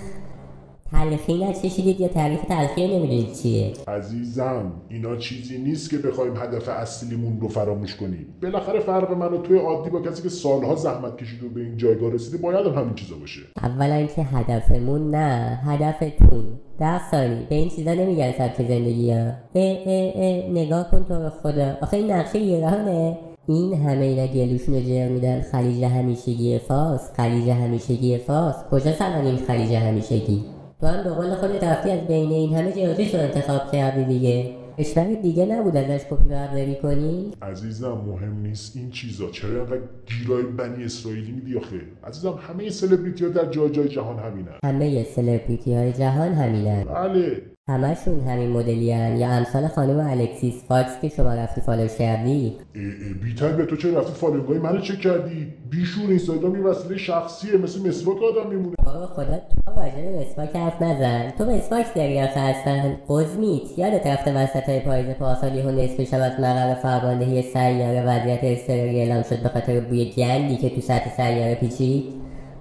تلخی 0.93 1.45
نچشیدید 1.45 2.01
یا 2.01 2.09
تعریف 2.09 2.45
تلخی 2.45 2.87
رو 2.87 2.95
نمی‌دونید 2.97 3.33
چیه؟ 3.33 3.73
عزیزم 3.89 4.73
اینا 4.89 5.17
چیزی 5.17 5.59
نیست 5.59 5.91
که 5.91 5.99
بخوایم 5.99 6.37
هدف 6.37 6.69
اصلیمون 6.69 7.41
رو 7.41 7.49
فراموش 7.49 7.97
کنیم. 7.97 8.27
بالاخره 8.43 8.81
فرق 8.81 9.13
من 9.13 9.33
و 9.33 9.39
توی 9.39 9.59
عادی 9.59 9.91
با 9.91 10.01
کسی 10.01 10.23
که 10.23 10.29
سالها 10.29 10.75
زحمت 10.75 11.17
کشید 11.17 11.43
و 11.45 11.49
به 11.49 11.61
این 11.61 11.77
جایگاه 11.77 12.13
رسیده 12.13 12.39
باید 12.39 12.67
هم 12.67 12.83
همین 12.83 12.95
چیزا 12.95 13.17
باشه. 13.17 13.41
اولا 13.63 14.07
که 14.07 14.23
هدفمون 14.23 15.11
نه 15.11 15.61
هدفتون. 15.65 16.45
ده 16.81 17.11
ثانی 17.11 17.47
به 17.49 17.55
این 17.55 17.69
چیزا 17.69 17.95
نمیگن 17.95 18.33
سبک 18.33 18.57
زندگی 18.69 19.13
ها. 19.13 19.19
اه 19.55 19.77
اه 19.87 20.13
اه 20.15 20.51
نگاه 20.51 20.91
کن 20.91 21.05
تو 21.05 21.19
به 21.19 21.31
خدا. 21.43 21.77
آخه 21.83 21.97
این 21.97 22.11
نقشه 22.11 22.39
ایرانه. 22.39 23.19
این 23.49 23.75
همه 23.75 24.05
اینا 24.05 24.27
گلوشون 24.27 24.75
رو 24.75 24.81
جر 24.81 25.09
میدن. 25.09 25.41
خلیج 25.41 25.85
همیشگی 25.85 26.59
فاس 26.59 27.11
خلیج 27.17 27.49
همیشگی 27.49 28.19
فاس 28.19 28.55
کجا 28.71 28.93
این 29.25 29.37
خلیج 29.37 29.73
همیشگی؟ 29.73 30.45
تو 30.81 30.87
هم 30.87 31.05
به 31.05 31.11
قول 31.11 31.35
خودت 31.35 31.65
رفتی 31.65 31.91
از 31.91 32.01
بین 32.01 32.31
این 32.31 32.55
همه 32.55 32.73
جیوزیش 32.73 33.15
رو 33.15 33.21
انتخاب 33.21 33.73
کردی 33.73 34.05
دیگه. 34.05 34.60
کشور 34.81 35.15
دیگه 35.15 35.47
نبود 35.47 35.77
ازش 35.77 36.05
کپی 36.11 36.29
برداری 36.29 36.75
کنی؟ 36.75 37.33
عزیزم 37.43 38.05
مهم 38.07 38.41
نیست. 38.43 38.77
این 38.77 38.91
چیزا 38.91 39.31
چرا 39.31 39.51
اینقدر 39.51 39.81
گیرای 40.07 40.43
بنی 40.43 40.85
اسرائیلی 40.85 41.33
میدی 41.33 41.57
آخه؟ 41.57 41.81
عزیزم 42.05 42.39
همه 42.49 42.71
سلبریتی 42.71 43.25
ها 43.25 43.31
در 43.31 43.51
جای 43.51 43.71
جای 43.71 43.89
جهان 43.89 44.19
همینن. 44.19 44.59
همه 44.65 45.05
سلبریتی 45.05 45.75
های 45.75 45.93
جهان 45.93 46.33
همینن. 46.33 46.85
بله. 46.85 47.43
همشون 47.69 48.21
همین 48.21 48.51
مدلی 48.51 48.85
یا 49.19 49.29
امثال 49.31 49.69
خانم 49.69 50.11
الکسیس 50.11 50.65
فاکس 50.69 51.01
که 51.03 51.09
شما 51.09 51.35
رفتی 51.35 51.61
فالوش 51.61 51.97
کردی؟ 51.97 52.57
اه 52.75 52.83
اه 52.83 53.15
بی 53.23 53.35
تایم 53.35 53.57
به 53.57 53.67
تو 53.67 53.77
چرا 53.77 54.01
رفتی 54.01 54.13
following 54.13 54.54
ای 54.54 54.59
منو 54.59 54.81
چک 54.81 55.01
کردی؟ 55.01 55.47
بیشور 55.71 56.09
اینستاگرام 56.09 56.57
یه 56.57 56.63
وسیله 56.63 56.97
شخصیه. 56.99 57.57
مثل 57.57 57.89
مسواک 57.89 58.17
آدم 58.23 58.51
میمونه. 58.51 58.75
بابا 58.85 59.07
خدا 59.07 59.37
تو 59.37 59.73
به 59.75 60.21
مسواک 60.21 60.57
حرف 60.57 60.83
نزن. 60.83 61.31
تو 61.31 61.45
مسواک 61.45 61.95
داری 61.95 62.21
آخه 62.21 62.41
هستن 62.41 62.97
قزمیت 63.09 63.79
یادت 63.79 64.07
رفته 64.07 64.35
وسط 64.43 64.69
های 64.69 64.81
پاییز 64.81 65.07
پارسال 65.07 65.55
یهو 65.55 65.71
نصف 65.71 66.05
شب 66.05 66.21
از 66.21 66.41
مقر 66.41 66.75
فرماندهی 66.75 67.43
سیاره 67.43 68.03
وضعیت 68.03 68.41
اضطراری 68.43 69.01
اعلام 69.01 69.23
شد 69.23 69.43
به 69.43 69.49
خاطر 69.49 69.81
بوی 69.81 70.05
گندی 70.17 70.57
که 70.57 70.71
تو 70.71 70.81
سطح 70.81 71.17
سیاره 71.17 71.55
پیچید؟ 71.55 72.05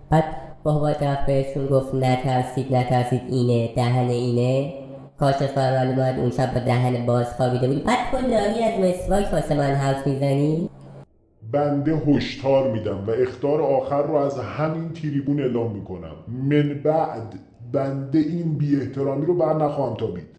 بعد 0.10 0.24
بابا 0.64 0.94
طرف 0.94 1.26
بهشون 1.26 1.68
گفت 1.68 1.96
نترسید 1.96 2.76
نترسید 2.76 3.22
اینه 3.30 3.76
دهن 3.76 4.10
اینه. 4.10 4.74
کاشف 5.20 5.58
ولی 5.58 5.94
باید 5.94 6.20
اون 6.20 6.32
شب 6.32 6.54
با 6.54 6.60
دهن 6.60 7.06
باز 7.06 7.26
خوابیده 7.34 7.68
بود 7.68 7.84
بعد 7.84 8.12
تو 8.12 8.18
داری 8.22 8.64
از 8.64 8.80
مسواک 8.80 9.34
واسه 9.34 9.56
من 9.56 9.64
حرف 9.76 10.08
می‌زنی؟ 10.08 10.70
بنده 11.52 11.96
هشدار 11.96 12.72
میدم 12.72 13.04
و 13.08 13.12
اختار 13.12 13.62
آخر 13.62 14.02
رو 14.02 14.16
از 14.16 14.40
همین 14.40 14.94
تریبون 14.94 15.40
اعلام 15.40 15.72
می‌کنم. 15.72 16.16
من 16.28 16.82
بعد 16.84 17.40
بنده 17.74 18.20
این 18.20 18.58
بی 18.58 18.82
احترامی 18.82 19.26
رو 19.26 19.38
بر 19.38 19.54
نخواهم 19.54 19.96
تابید. 19.96 20.38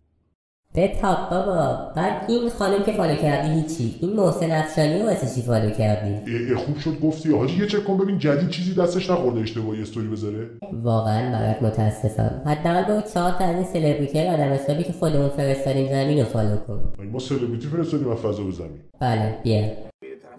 بتاب 0.75 1.31
بابا. 1.31 1.93
بعد 1.97 2.31
این 2.31 2.51
خانم 2.51 2.83
که 2.83 2.93
فالو 2.93 3.15
کردی 3.15 3.49
هیچی. 3.49 3.99
این 4.01 4.17
محسن 4.17 4.51
افشانی 4.51 5.03
رو 5.03 5.09
واسه 5.09 5.35
چی 5.35 5.47
فالو 5.47 5.71
کردی؟ 5.71 6.15
اه 6.15 6.51
اه 6.51 6.65
خوب 6.65 6.79
شد 6.79 7.01
گفتی. 7.01 7.37
حاجی 7.37 7.61
یه 7.61 7.67
چک 7.67 7.85
کن 7.85 7.99
ببین 7.99 8.19
جدید 8.19 8.51
چیزی 8.51 8.75
دستش 8.75 9.11
نخورده 9.11 9.41
اشتباهی 9.41 9.83
استوری 9.83 10.09
بذاره. 10.09 10.51
واقعا 10.73 11.33
برات 11.33 11.63
متاسفم. 11.63 12.43
حداقل 12.47 12.85
برو 12.85 13.01
چهار 13.01 13.31
تا 13.31 13.45
از 13.45 13.57
این 13.57 13.65
سلبریتی 13.65 14.29
آدم 14.29 14.53
حسابی 14.53 14.83
که 14.83 14.93
خودمون 14.93 15.29
فرستادیم 15.29 15.89
زمین 15.89 16.19
رو 16.19 16.25
فالو 16.25 16.57
کن. 16.57 16.93
ما 17.13 17.19
سلبریتی 17.19 17.67
فرستادیم 17.67 18.09
از 18.09 18.19
فضا 18.19 18.43
به 18.43 18.51
زمین. 18.51 18.81
بله 19.01 19.39
بیا. 19.43 19.63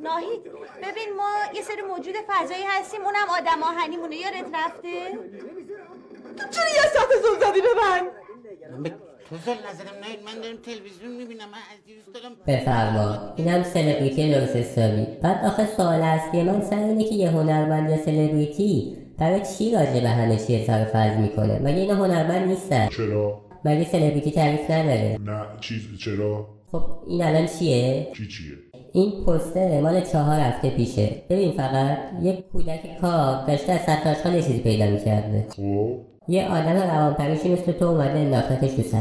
ناهید 0.03 0.41
ببین 0.83 1.09
ما 1.17 1.29
یه 1.55 1.61
سری 1.61 1.81
موجود 1.89 2.15
فضایی 2.27 2.63
هستیم. 2.79 2.99
اونم 3.01 3.27
آدم 3.39 3.63
آهنیمونه. 3.63 4.15
یادت 4.15 4.47
رفته؟ 4.53 5.11
تو 6.37 6.43
چرا 6.51 6.69
یه 6.75 6.81
ساعت 6.93 7.09
زل 7.23 7.47
زدی 7.47 7.61
به 7.61 7.67
من؟ 7.81 8.07
بزرگ 9.31 9.57
نظرم 9.69 9.97
نهید 10.03 10.19
من 10.25 10.41
دارم 10.41 10.57
تلویزیون 10.65 11.11
می‌بینم 11.17 11.49
من 11.49 11.63
از 11.73 11.79
دیروز 11.85 12.03
دارم 12.13 12.31
بفرما 12.47 13.33
اینم 13.35 13.63
سلبریتی 13.63 14.33
حسابی 14.33 15.05
بعد 15.21 15.45
آخه 15.45 15.65
سوال 15.65 16.01
اصلی 16.01 16.43
من 16.43 16.61
سر 16.61 16.75
اینه 16.75 17.03
که 17.03 17.15
یه 17.15 17.29
هنرمند 17.29 17.89
یا 17.89 17.97
سلبریتی 17.97 18.97
برای 19.17 19.41
چی 19.57 19.71
راجع 19.71 19.99
به 19.99 20.09
همه 20.09 20.37
چی 20.37 20.55
اظهار 20.55 20.85
فرض 20.85 21.17
می‌کنه 21.17 21.59
مگه 21.59 21.77
اینا 21.77 21.95
هنرمند 21.95 22.47
نیستن 22.47 22.87
چرا 22.87 23.41
مگه 23.65 23.83
سلبریتی 23.83 24.31
تعریف 24.31 24.71
نداره 24.71 25.17
نه 25.25 25.45
چیز 25.61 25.81
چرا 25.99 26.47
خب 26.71 26.83
این 27.07 27.23
الان 27.23 27.45
چیه 27.45 28.07
چی 28.17 28.27
چیه 28.27 28.57
این 28.93 29.25
پوستر 29.25 29.81
مال 29.81 30.01
چهار 30.01 30.39
هفته 30.39 30.69
پیشه 30.69 31.21
ببین 31.29 31.51
فقط 31.51 31.97
یه 32.21 32.43
کودک 32.51 32.99
کار 33.01 33.45
داشته 33.45 33.71
از 33.71 33.81
ستارخان 33.81 34.35
یه 34.35 34.41
چیزی 34.41 34.59
پیدا 34.59 34.85
می‌کرده 34.85 35.45
خب 35.55 36.10
یه 36.27 36.47
آدم 36.47 36.75
روانپریشی 36.75 37.53
مثل 37.53 37.71
تو 37.71 37.85
اومده 37.85 38.19
انداختتش 38.19 38.73
تو 38.73 38.97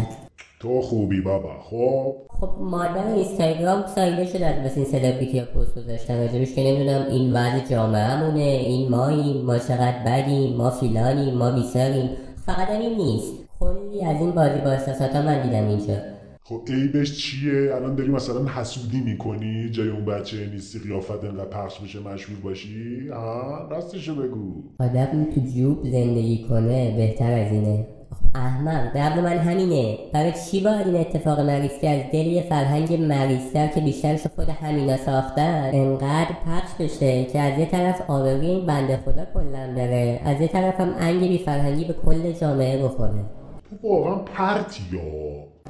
تو 0.60 0.80
خوبی 0.80 1.20
بابا 1.20 1.50
خب 1.70 2.14
خب 2.28 2.50
مادر 2.60 3.06
اینستاگرام 3.06 3.84
سایده 3.86 4.26
شده 4.26 4.46
از 4.46 4.64
بس 4.64 4.76
این 4.76 4.86
سلبریتی 4.86 5.38
ها 5.38 5.44
پست 5.44 5.74
گذاشتن. 5.78 6.18
راجبش 6.18 6.54
که 6.54 6.60
نمی‌دونم 6.60 7.06
این 7.10 7.32
وضع 7.32 7.66
جامعهمونه 7.70 8.40
این 8.40 8.90
ماییم 8.90 9.44
ما 9.44 9.58
چقدر 9.58 9.98
بدیم 10.06 10.56
ما 10.56 10.70
فیلانیم 10.70 11.34
ما 11.34 11.50
بیساریم. 11.50 12.10
فقط 12.46 12.70
هم 12.70 12.80
این 12.80 12.96
نیست. 12.96 13.32
کلی 13.60 14.04
از 14.04 14.16
این 14.20 14.30
بازی 14.30 14.60
با 14.64 14.70
احساسات 14.70 15.16
ها 15.16 15.22
من 15.22 15.42
دیدم 15.42 15.68
اینجا. 15.68 15.94
خب 16.42 16.62
عیبش 16.68 17.18
چیه؟ 17.18 17.74
الان 17.74 17.94
داری 17.94 18.10
مثلا 18.10 18.46
حسودی 18.46 19.00
می‌کنی 19.00 19.70
جای 19.70 19.88
اون 19.88 20.04
بچه 20.04 20.46
نیستی 20.46 20.78
قیافت 20.78 21.24
انقدر 21.24 21.44
پخش 21.44 21.80
بشه 21.80 21.98
مشهور 22.00 22.40
باشی؟ 22.40 23.08
ها 23.08 23.68
راستشو 23.70 24.14
بگو. 24.14 24.62
آدم 24.80 25.24
تو 25.34 25.40
جوب 25.40 25.84
زندگی 25.84 26.46
کنه 26.48 26.96
بهتر 26.96 27.32
از 27.32 27.52
اینه. 27.52 27.86
احمق 28.34 28.94
درد 28.94 29.18
من 29.18 29.38
همینه. 29.38 29.98
برای 30.12 30.32
چی 30.50 30.60
باید 30.64 30.86
این 30.86 30.96
اتفاق 30.96 31.40
مریضی 31.40 31.86
از 31.86 32.02
دل 32.12 32.26
یه 32.26 32.42
فرهنگ 32.42 32.92
مریضتر 32.92 33.66
که 33.66 33.80
بیشترش 33.80 34.26
خود 34.26 34.48
همینا 34.48 34.96
ساختن 34.96 35.70
انقدر 35.74 36.28
پخش 36.46 36.74
بشه 36.80 37.24
که 37.24 37.40
از 37.40 37.58
یه 37.58 37.66
طرف 37.66 38.10
آبروی 38.10 38.46
این 38.46 38.66
بنده 38.66 38.96
خدا 38.96 39.24
کلا 39.34 39.74
بره 39.76 40.20
از 40.24 40.40
یه 40.40 40.48
طرف 40.48 40.80
هم 40.80 40.94
انگ 40.98 41.28
بی 41.28 41.38
فرهنگی 41.38 41.84
به 41.84 41.92
کل 42.06 42.32
جامعه 42.32 42.84
بخوره. 42.84 43.24
تو 43.70 43.88
واقعا 43.88 44.14
پرتی 44.14 44.82
یا 44.92 45.00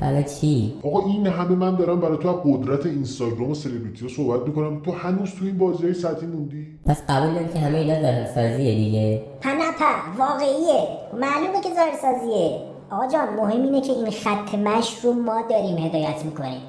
برای 0.01 0.25
چی؟ 0.25 0.75
آقا 0.83 1.07
این 1.07 1.27
همه 1.27 1.55
من 1.55 1.77
دارم 1.77 2.01
برای 2.01 2.19
تو 2.19 2.29
از 2.29 2.37
قدرت 2.45 2.87
اینستاگرام 2.87 3.51
و 3.51 3.55
سلبریتی 3.55 4.09
صحبت 4.09 4.47
می‌کنم. 4.47 4.83
تو 4.83 4.93
هنوز 4.93 5.31
تو 5.35 5.45
این 5.45 5.59
بازی 5.59 5.83
های 5.83 5.95
سطحی 5.95 6.27
موندی؟ 6.27 6.67
پس 6.87 7.03
قبول 7.09 7.35
داری 7.35 7.49
که 7.49 7.59
همه 7.59 7.79
اینا 7.79 8.03
ظاهر 8.03 8.27
سازیه 8.27 8.75
دیگه 8.75 9.23
پنپه 9.41 10.17
واقعیه. 10.19 10.89
معلومه 11.13 11.61
که 11.63 11.69
ظاهر 11.75 11.97
سازیه 12.03 12.61
آقا 12.91 13.09
جان 13.13 13.29
مهم 13.29 13.63
اینه 13.63 13.81
که 13.81 13.93
این 13.93 14.11
خط 14.11 14.55
مشی 14.55 15.05
رو 15.05 15.13
ما 15.13 15.43
داریم 15.51 15.79
هدایت 15.79 16.25
می‌کنیم. 16.25 16.61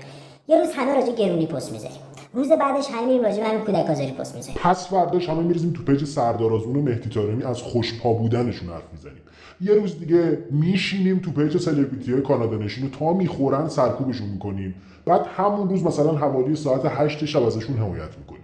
یه 0.47 0.59
روز 0.59 0.69
همه 0.75 0.95
راجع 0.95 1.15
گرونی 1.15 1.45
پست 1.45 1.71
می‌ذاریم. 1.71 1.97
روز 2.33 2.49
بعدش 2.49 2.87
همه 2.91 3.05
میریم 3.05 3.23
راجع 3.23 3.43
همین 3.43 3.61
کودک 3.61 3.89
آزاری 3.89 4.11
پست 4.11 4.35
می‌ذاریم. 4.35 4.57
پس 4.63 4.89
فرداش 4.89 5.29
همه 5.29 5.39
میریزیم 5.39 5.73
تو 5.73 5.83
پیج 5.83 6.05
سردار 6.05 6.53
آزمون 6.53 6.75
و 6.75 6.81
مهدی 6.81 7.09
طارمی 7.09 7.43
از 7.43 7.61
خوشپا 7.61 8.13
بودنشون 8.13 8.69
حرف 8.69 8.83
می‌زنیم. 8.91 9.21
یه 9.61 9.73
روز 9.73 9.99
دیگه 9.99 10.37
میشینیم 10.51 11.19
تو 11.19 11.31
پیج 11.31 11.57
سلبریتی 11.57 12.11
های 12.11 12.21
کانادا 12.21 12.57
نشین 12.57 12.85
و 12.85 12.89
تا 12.89 13.13
می‌خورن 13.13 13.67
سرکوبشون 13.67 14.29
می‌کنیم. 14.29 14.75
بعد 15.05 15.21
همون 15.37 15.69
روز 15.69 15.83
مثلا 15.83 16.11
حوالی 16.11 16.55
ساعت 16.55 16.81
هشت 16.85 17.25
شب 17.25 17.43
ازشون 17.43 17.77
حمایت 17.77 18.17
می‌کنیم. 18.19 18.41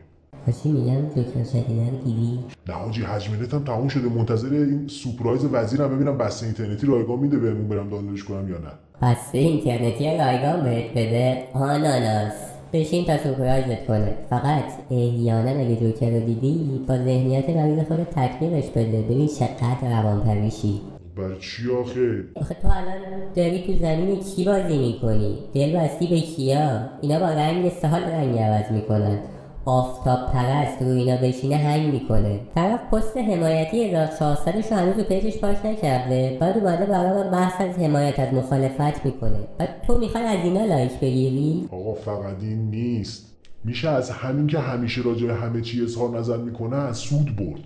چی 0.64 0.72
میگم 0.72 1.02
دکتر 1.02 1.60
رو 1.60 1.98
دیدی؟ 2.06 2.40
نه 2.68 2.74
حاجی 2.74 3.02
حجمینت 3.02 3.54
هم 3.54 3.64
تموم 3.64 3.88
شده. 3.88 4.10
منتظر 4.10 4.54
این 4.54 4.88
سورپرایز 4.88 5.46
وزیرم 5.52 5.96
ببینم 5.96 6.18
بسته 6.18 6.46
اینترنتی 6.46 6.88
رایگان 6.88 7.20
میده 7.20 7.38
بهمون 7.38 7.68
برم 7.68 7.90
دانلودش 7.90 8.24
کنم 8.24 8.50
یا 8.50 8.58
نه. 8.58 8.72
بسته 9.02 9.38
اینترنتی 9.38 10.06
رایگان 10.06 10.64
بهت 10.64 10.92
بده؟ 10.92 11.44
آناناس. 11.54 12.34
بشین 12.74 13.06
تا 13.06 13.18
سورپرایزت 13.18 13.86
کنه. 13.88 14.14
فقط 14.30 14.64
احیانا 14.92 15.50
اگه 15.50 15.76
جوکر 15.76 16.10
رو 16.10 16.26
دیدی 16.26 16.82
با 16.88 16.98
ذهنیت 16.98 17.50
مریض 17.50 17.88
خودت 17.88 18.10
تطبیقش 18.16 18.70
بده. 18.70 19.02
ببین 19.02 19.28
چقدر 19.28 20.02
روانپریشی 20.02 20.82
بر 21.18 21.36
چی 21.40 21.72
آخه؟ 21.72 22.24
آخه 22.36 22.56
تو 22.62 22.68
الان 22.68 23.34
داری 23.36 23.64
تو 23.68 23.74
زمین 23.74 24.20
کی 24.20 24.46
بازی 24.46 24.78
می‌کنی؟ 24.78 25.38
دل 25.54 25.80
بستی 25.80 26.08
به 26.08 26.20
کیا؟ 26.20 26.80
اینا 27.02 27.20
با 27.20 27.26
رنگ 27.26 27.70
سال 27.70 28.02
رنگ 28.02 28.38
عوض 28.38 28.72
می‌کنن. 28.72 29.20
آفتاب 29.66 30.32
پرست 30.34 30.82
رو 30.82 30.88
اینا 30.88 31.18
بشینه 31.18 31.56
هنگ 31.56 31.94
می‌کنه. 31.94 32.40
طرف 32.56 32.80
پست 32.94 33.18
حمایتی 33.18 33.84
1400 33.84 34.56
رو 34.56 34.78
هنوز 34.78 34.98
رو 34.98 35.04
پیجش 35.04 35.38
پاک 35.38 35.66
نکرده. 35.66 36.38
بعد 36.42 36.58
اومده 36.58 36.86
برای 36.86 37.24
من 37.24 37.32
بحث 37.32 37.62
از 37.62 37.76
حمایت 37.76 38.20
از 38.20 38.34
مخالفت 38.34 39.06
می‌کنه. 39.06 39.40
بعد 39.58 39.70
تو 39.88 39.98
می‌خوای 39.98 40.24
از 40.24 40.44
اینا 40.44 40.66
لایک 40.66 41.00
بگیری؟ 41.00 41.70
آقا 41.72 41.94
فقط 41.94 42.36
این 42.42 42.70
نیست. 42.70 43.38
میشه 43.64 43.90
از 43.90 44.10
همین 44.10 44.48
که 44.48 44.60
همیشه 44.60 45.02
راجع 45.02 45.28
به 45.28 45.34
همه 45.34 45.62
چی 45.62 45.84
اظهار 45.84 46.20
نظر 46.20 46.38
می‌کنه 46.38 46.76
از 46.76 46.98
سود 46.98 47.36
برد. 47.36 47.62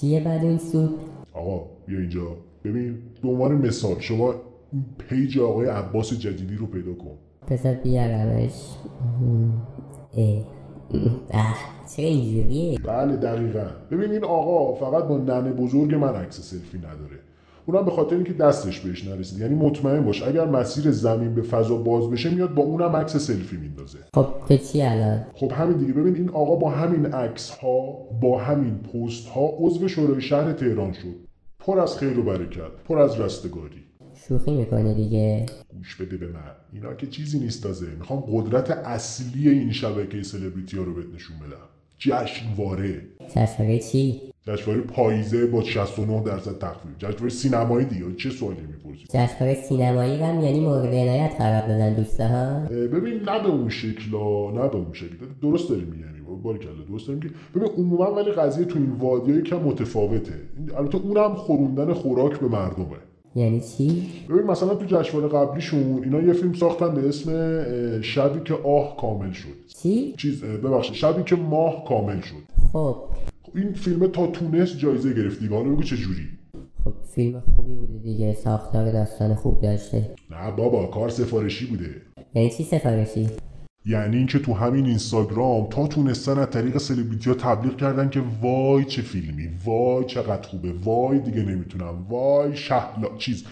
چیه 0.00 0.20
بعد 0.20 0.44
این 0.44 0.58
سود؟ 0.58 0.98
آقا 1.34 1.64
بیا 1.86 1.98
اینجا. 1.98 2.36
ببین 2.64 2.98
به 3.22 3.28
عنوان 3.28 3.52
مثال 3.52 4.00
شما 4.00 4.34
این 4.72 4.84
پیج 5.08 5.38
آقای 5.38 5.66
عباس 5.66 6.14
جدیدی 6.14 6.56
رو 6.56 6.66
پیدا 6.66 6.92
کن. 6.92 7.16
بذار 7.50 7.74
بیارمش. 7.74 8.52
چرا 11.96 12.06
اینجوریه؟ 12.06 12.78
بله 12.78 13.16
دقیقا. 13.16 13.66
ببین 13.90 14.10
این 14.10 14.24
آقا 14.24 14.74
فقط 14.74 15.04
با 15.04 15.18
ننه 15.18 15.52
بزرگ 15.52 15.94
من 15.94 16.14
عکس 16.14 16.40
سلفی 16.40 16.78
نداره. 16.78 17.18
اونم 17.66 17.84
به 17.84 17.90
خاطر 17.90 18.14
اینکه 18.14 18.32
دستش 18.32 18.80
بهش 18.80 19.08
نرسید. 19.08 19.38
یعنی 19.38 19.54
مطمئن 19.54 20.04
باش 20.04 20.22
اگر 20.22 20.46
مسیر 20.46 20.90
زمین 20.90 21.34
به 21.34 21.42
فضا 21.42 21.76
باز 21.76 22.10
بشه 22.10 22.30
میاد 22.30 22.54
با 22.54 22.62
اونم 22.62 22.96
عکس 22.96 23.16
سلفی 23.16 23.56
میندازه. 23.56 23.98
خب 24.14 24.26
تو 24.48 24.56
چی 24.56 24.82
الان؟ 24.82 25.24
خب 25.34 25.52
همین 25.52 25.78
دیگه. 25.78 25.92
ببین 25.92 26.16
این 26.16 26.28
آقا 26.30 26.56
با 26.56 26.70
همین 26.70 27.06
عکس 27.06 27.50
ها 27.50 27.92
با 28.20 28.38
همین 28.38 28.78
پست 28.78 29.28
ها 29.28 29.50
عضو 29.58 29.88
شورای 29.88 30.20
شهر 30.20 30.52
تهران 30.52 30.92
شد. 30.92 31.31
پر 31.66 31.80
از 31.80 31.98
خیر 31.98 32.18
و 32.18 32.22
برکت 32.22 32.70
پر 32.84 32.98
از 32.98 33.20
رستگاری. 33.20 33.84
شوخی 34.28 34.50
می‌کنه 34.50 34.94
دیگه. 34.94 35.46
گوش 35.68 35.96
بده 35.96 36.16
به 36.16 36.26
من. 36.26 36.50
اینا 36.72 36.94
که 36.94 37.06
چیزی 37.06 37.38
نیست 37.38 37.62
تازه 37.62 37.86
می‌خوام 37.98 38.20
قدرت 38.20 38.70
اصلی 38.70 39.48
این 39.48 39.72
شبکه 39.72 40.22
سلبریتی 40.22 40.78
ها 40.78 40.84
رو 40.84 40.94
بهت 40.94 41.06
نشون 41.14 41.36
بدم. 41.38 41.68
جشنواره. 41.98 43.02
جشنواره 43.36 43.78
چی؟ 43.78 44.20
جشنواره 44.46 44.80
پاییزه 44.80 45.46
با 45.46 45.62
69 45.62 46.22
درصد 46.22 46.58
تخفیف. 46.58 46.92
جشنواره 46.98 47.28
سینمایی 47.28 47.86
دیگه. 47.86 48.14
چه 48.14 48.30
سوالی 48.30 48.60
می‌پرسی؟ 48.60 49.04
جشنواره 49.10 49.54
سینمایی 49.54 50.22
هم 50.22 50.40
یعنی 50.40 50.60
مورد 50.60 50.94
عنایت 50.94 51.34
قرار 51.38 51.68
دادن 51.68 51.94
دوسته 51.94 52.28
ها 52.28 52.60
ببین 52.68 53.14
نه 53.14 53.42
به 53.42 53.48
اون 53.48 53.68
شکلا 53.68 54.50
نه 54.50 54.68
به 54.68 54.76
اون 54.76 54.92
شکل. 54.92 55.16
درست 55.42 55.68
داری 55.68 55.84
میگی. 55.84 56.02
باری 56.36 56.58
کلا 56.58 56.72
درست 56.88 57.06
داریم 57.08 57.22
که 57.22 57.30
ببین 57.54 57.68
عموما 57.68 58.14
ولی 58.14 58.30
قضیه 58.30 58.64
تو 58.64 58.78
این 58.78 58.90
وادی 58.90 59.42
کم 59.42 59.56
متفاوته. 59.56 60.34
البته 60.76 60.98
اونم 60.98 61.34
خوروندن 61.34 61.92
خوراک 61.92 62.40
به 62.40 62.48
مردمه. 62.48 62.86
یعنی 63.34 63.60
چی؟ 63.60 64.08
ببین 64.28 64.42
مثلا 64.42 64.74
تو 64.74 64.84
جشنواره 64.86 65.28
قبلیشون 65.28 66.04
اینا 66.04 66.22
یه 66.22 66.32
فیلم 66.32 66.52
ساختن 66.52 66.94
به 66.94 67.08
اسم 67.08 67.32
شبی 68.02 68.40
که 68.44 68.54
آه 68.54 68.96
کامل 68.96 69.32
شد. 69.32 69.48
چی؟ 69.82 70.14
چیز 70.18 70.44
ببخشید 70.44 70.94
شبی 70.94 71.22
که 71.22 71.36
ماه 71.36 71.84
کامل 71.88 72.20
شد. 72.20 72.36
خب. 72.72 72.96
این 73.54 73.72
فیلم 73.72 74.06
تا 74.06 74.26
تونس 74.26 74.78
جایزه 74.78 75.14
گرفت 75.14 75.40
دیگه. 75.40 75.54
حالا 75.54 75.68
بگو 75.68 75.82
چه 75.82 75.96
جوری 75.96 76.28
خب 76.84 76.92
فیلم 77.14 77.42
خوبی 77.56 77.74
بوده 77.74 77.98
دیگه. 77.98 78.32
ساختار 78.34 78.92
داستان 78.92 79.34
خوب 79.34 79.60
داشته. 79.60 80.14
نه 80.30 80.50
بابا 80.56 80.86
کار 80.86 81.08
سفارشی 81.08 81.66
بوده. 81.66 81.90
یعنی 82.34 82.50
چی 82.50 82.64
سفارشی؟ 82.64 83.28
یعنی 83.86 84.16
اینکه 84.16 84.38
تو 84.38 84.54
همین 84.54 84.86
اینستاگرام 84.86 85.66
تا 85.70 85.86
تونستن 85.86 86.38
از 86.38 86.50
طریق 86.50 86.78
سلبریتی 86.78 87.30
ها 87.30 87.36
تبلیغ 87.36 87.76
کردن 87.76 88.08
که 88.08 88.22
وای 88.42 88.84
چه 88.84 89.02
فیلمی 89.02 89.48
وای 89.64 90.04
چقدر 90.04 90.48
خوبه 90.48 90.72
وای 90.84 91.18
دیگه 91.18 91.42
نمی‌تونم 91.42 92.06
وای 92.08 92.56
شهلا 92.56 93.08
چیز. 93.18 93.44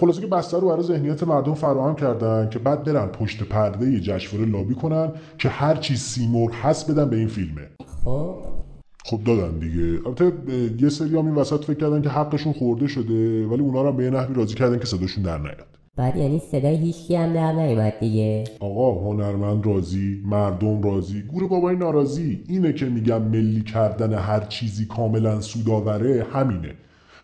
خلاصه 0.00 0.20
که 0.20 0.26
بستر 0.26 0.60
رو 0.60 0.68
برای 0.68 0.82
ذهنیت 0.82 1.22
مردم 1.22 1.54
فراهم 1.54 1.94
کردن 1.94 2.48
که 2.50 2.58
بعد 2.58 2.84
برن 2.84 3.06
پشت 3.06 3.42
پرده 3.42 4.00
جشنواره 4.00 4.50
لابی 4.50 4.74
کنن 4.74 5.12
که 5.38 5.48
هر 5.48 5.74
چی 5.76 5.96
سیمرغ 5.96 6.54
هست 6.54 6.90
بدن 6.90 7.10
به 7.10 7.16
این 7.16 7.28
فیلمه. 7.28 7.68
خب 9.04 9.24
دادن 9.24 9.58
دیگه. 9.58 10.06
البته 10.06 10.32
یه 10.78 10.88
سری 10.88 11.08
هم 11.08 11.26
این 11.26 11.34
وسط 11.34 11.64
فکر 11.64 11.76
کردن 11.76 12.02
که 12.02 12.08
حقشون 12.08 12.52
خورده 12.52 12.86
شده 12.86 13.46
ولی 13.46 13.62
اونا 13.62 13.82
رو 13.82 13.92
به 13.92 14.04
یه 14.04 14.10
نحوی 14.10 14.34
راضی 14.34 14.54
کردن 14.54 14.78
که 14.78 14.86
صداشون 14.86 15.24
در 15.24 15.38
نیاد. 15.38 15.79
بعد 15.96 16.16
یعنی 16.16 16.38
صدای 16.38 16.76
هیچکی 16.76 17.16
هم 17.16 17.32
در 17.32 17.52
نیومد 17.52 17.98
دیگه. 18.00 18.44
آقا 18.60 19.10
هنرمند 19.10 19.66
راضی 19.66 20.22
مردم 20.26 20.82
راضی. 20.82 21.22
گور 21.22 21.48
بابای 21.48 21.76
ناراضی. 21.76 22.44
اینه 22.48 22.72
که 22.72 22.86
میگم 22.86 23.22
ملی 23.22 23.62
کردن 23.62 24.12
هر 24.12 24.40
چیزی 24.40 24.86
کاملا 24.86 25.40
سوداوره 25.40 26.26
همینه. 26.32 26.74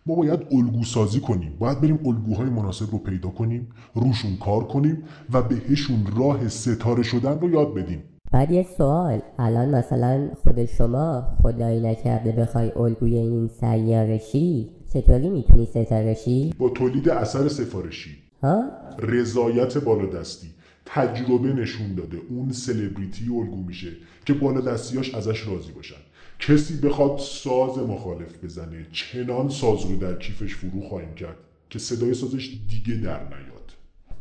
ما 0.06 0.14
باید 0.14 0.40
الگو 0.52 0.84
سازی 0.84 1.20
کنیم. 1.20 1.52
باید 1.58 1.80
بریم 1.80 1.98
الگوهای 2.06 2.50
مناسب 2.50 2.90
رو 2.92 2.98
پیدا 2.98 3.28
کنیم 3.28 3.68
روشون 3.94 4.36
کار 4.44 4.64
کنیم 4.64 5.02
و 5.32 5.42
بهشون 5.42 6.06
راه 6.16 6.48
ستاره 6.48 7.02
شدن 7.02 7.38
رو 7.40 7.50
یاد 7.50 7.74
بدیم. 7.74 8.02
بعد 8.32 8.50
یه 8.50 8.66
سوال. 8.78 9.20
الان 9.38 9.74
مثلا 9.74 10.28
خود 10.44 10.64
شما 10.64 11.22
خدایی 11.42 11.80
نکرده 11.80 12.32
بخوای 12.32 12.72
الگوی 12.76 13.16
این 13.16 13.48
سیاره 13.60 14.18
شی 14.18 14.70
چطوری 14.92 15.30
می‌تونی 15.30 15.66
ستاره 15.66 16.14
شی 16.14 16.54
با 16.58 16.68
تولید 16.68 17.08
اثر 17.08 17.48
سفارشی. 17.48 18.25
ها؟ 18.42 18.64
رضایت 18.98 19.78
بالادستی. 19.78 20.48
تجربه 20.86 21.52
نشون 21.52 21.94
داده. 21.94 22.18
اون 22.30 22.52
سلبریتی 22.52 23.24
الگو 23.24 23.56
میشه 23.56 23.92
که 24.24 24.32
بالادستیاش 24.32 25.14
ازش 25.14 25.46
راضی 25.46 25.72
باشن. 25.72 25.96
کسی 26.38 26.80
بخواد 26.80 27.18
ساز 27.18 27.78
مخالف 27.78 28.44
بزنه 28.44 28.86
چنان 28.92 29.48
ساز 29.48 29.84
رو 29.86 29.96
در 29.96 30.14
کیفش 30.18 30.54
فرو 30.54 30.80
خواهیم 30.80 31.14
کرد 31.14 31.36
که 31.70 31.78
صدای 31.78 32.14
سازش 32.14 32.60
دیگه 32.68 33.00
در 33.00 33.18
نیاد. 33.18 33.56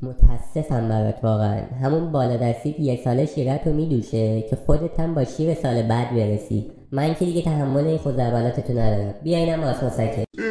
متاسفم 0.02 0.90
برات 0.90 1.16
واقعا. 1.24 1.62
همون 1.84 2.12
بالادستی 2.12 2.74
که 2.74 2.82
یک 2.82 3.02
ساله 3.02 3.26
شیرت 3.26 3.68
رو 3.68 3.74
میدوشه 3.74 4.42
که 4.42 4.56
خودت 4.56 5.00
هم 5.00 5.16
با 5.16 5.24
شیر 5.24 5.54
سال 5.54 5.82
بعد 5.82 6.16
برسی. 6.16 6.72
من 6.92 7.14
که 7.16 7.26
دیگه 7.26 7.42
تحمل 7.42 7.88
این 7.88 7.98
خزعبلاتتو 7.98 8.74
ندارم. 8.74 9.14
بیا 9.24 9.38
اینم 9.38 9.60
آسموسکه 9.60 10.26
اه، 10.38 10.45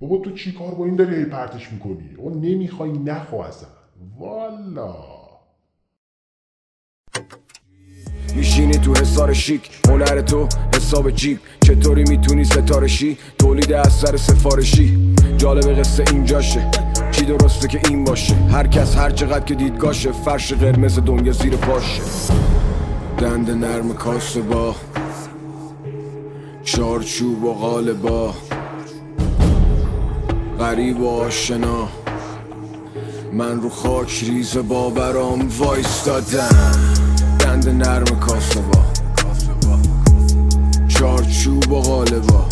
بابا 0.00 0.18
تو 0.18 0.30
چی 0.30 0.52
کار 0.52 0.74
با 0.74 0.84
این 0.84 0.96
داری 0.96 1.16
هی 1.16 1.24
پرتش 1.24 1.72
می‌کنی؟ 1.72 2.14
او 2.18 2.30
نمی‌خوای 2.30 2.92
نخوا 2.92 3.44
اصلا. 3.44 3.68
والا. 4.18 4.94
میشینی 8.36 8.78
تو 8.78 8.94
حسار 8.94 9.32
شیک 9.32 9.70
هنر 9.88 10.20
تو 10.20 10.48
حساب 10.74 11.10
جیب. 11.10 11.38
چطوری 11.64 12.04
می‌تونی 12.08 12.44
ستاره 12.44 12.86
شی؟ 12.86 13.18
تولید 13.38 13.72
اثر 13.72 14.16
سفارشی. 14.16 15.14
جالب 15.36 15.78
قصه 15.78 16.04
اینجاشه. 16.12 16.70
چی 17.12 17.24
درسته 17.24 17.68
که 17.68 17.80
این 17.88 18.04
باشه؟ 18.04 18.34
هر 18.34 18.66
کس 18.66 18.96
هر 18.96 19.10
چقدر 19.10 19.44
که 19.44 19.54
دیدگاشه 19.54 20.12
فرش 20.12 20.52
قرمز 20.52 20.98
دنیا 20.98 21.32
زیر 21.32 21.56
پاشه. 21.56 22.02
دند 23.18 23.50
نرم 23.50 23.94
کاسه 23.94 24.42
با 24.42 24.74
چارچوب 26.64 27.44
و 27.44 27.54
قالبا 27.54 28.34
غریب 30.64 31.00
و 31.00 31.08
آشنا. 31.08 31.88
من 33.32 33.60
رو 33.60 33.68
خاک 33.68 34.24
ریز 34.24 34.56
باورام 34.56 35.48
وایستادم 35.58 36.72
دند 37.38 37.68
نرم 37.68 38.20
کاسبا. 38.20 38.84
چارچوب 40.88 41.72
و 41.72 41.80
غالبا 41.80 42.44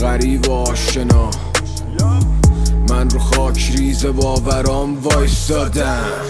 غریب 0.00 0.48
و 0.48 0.52
آشنا. 0.52 1.30
من 2.90 3.10
رو 3.10 3.18
خاک 3.18 3.72
ریز 3.76 4.06
باورام 4.06 4.98
وایستادم 5.02 6.29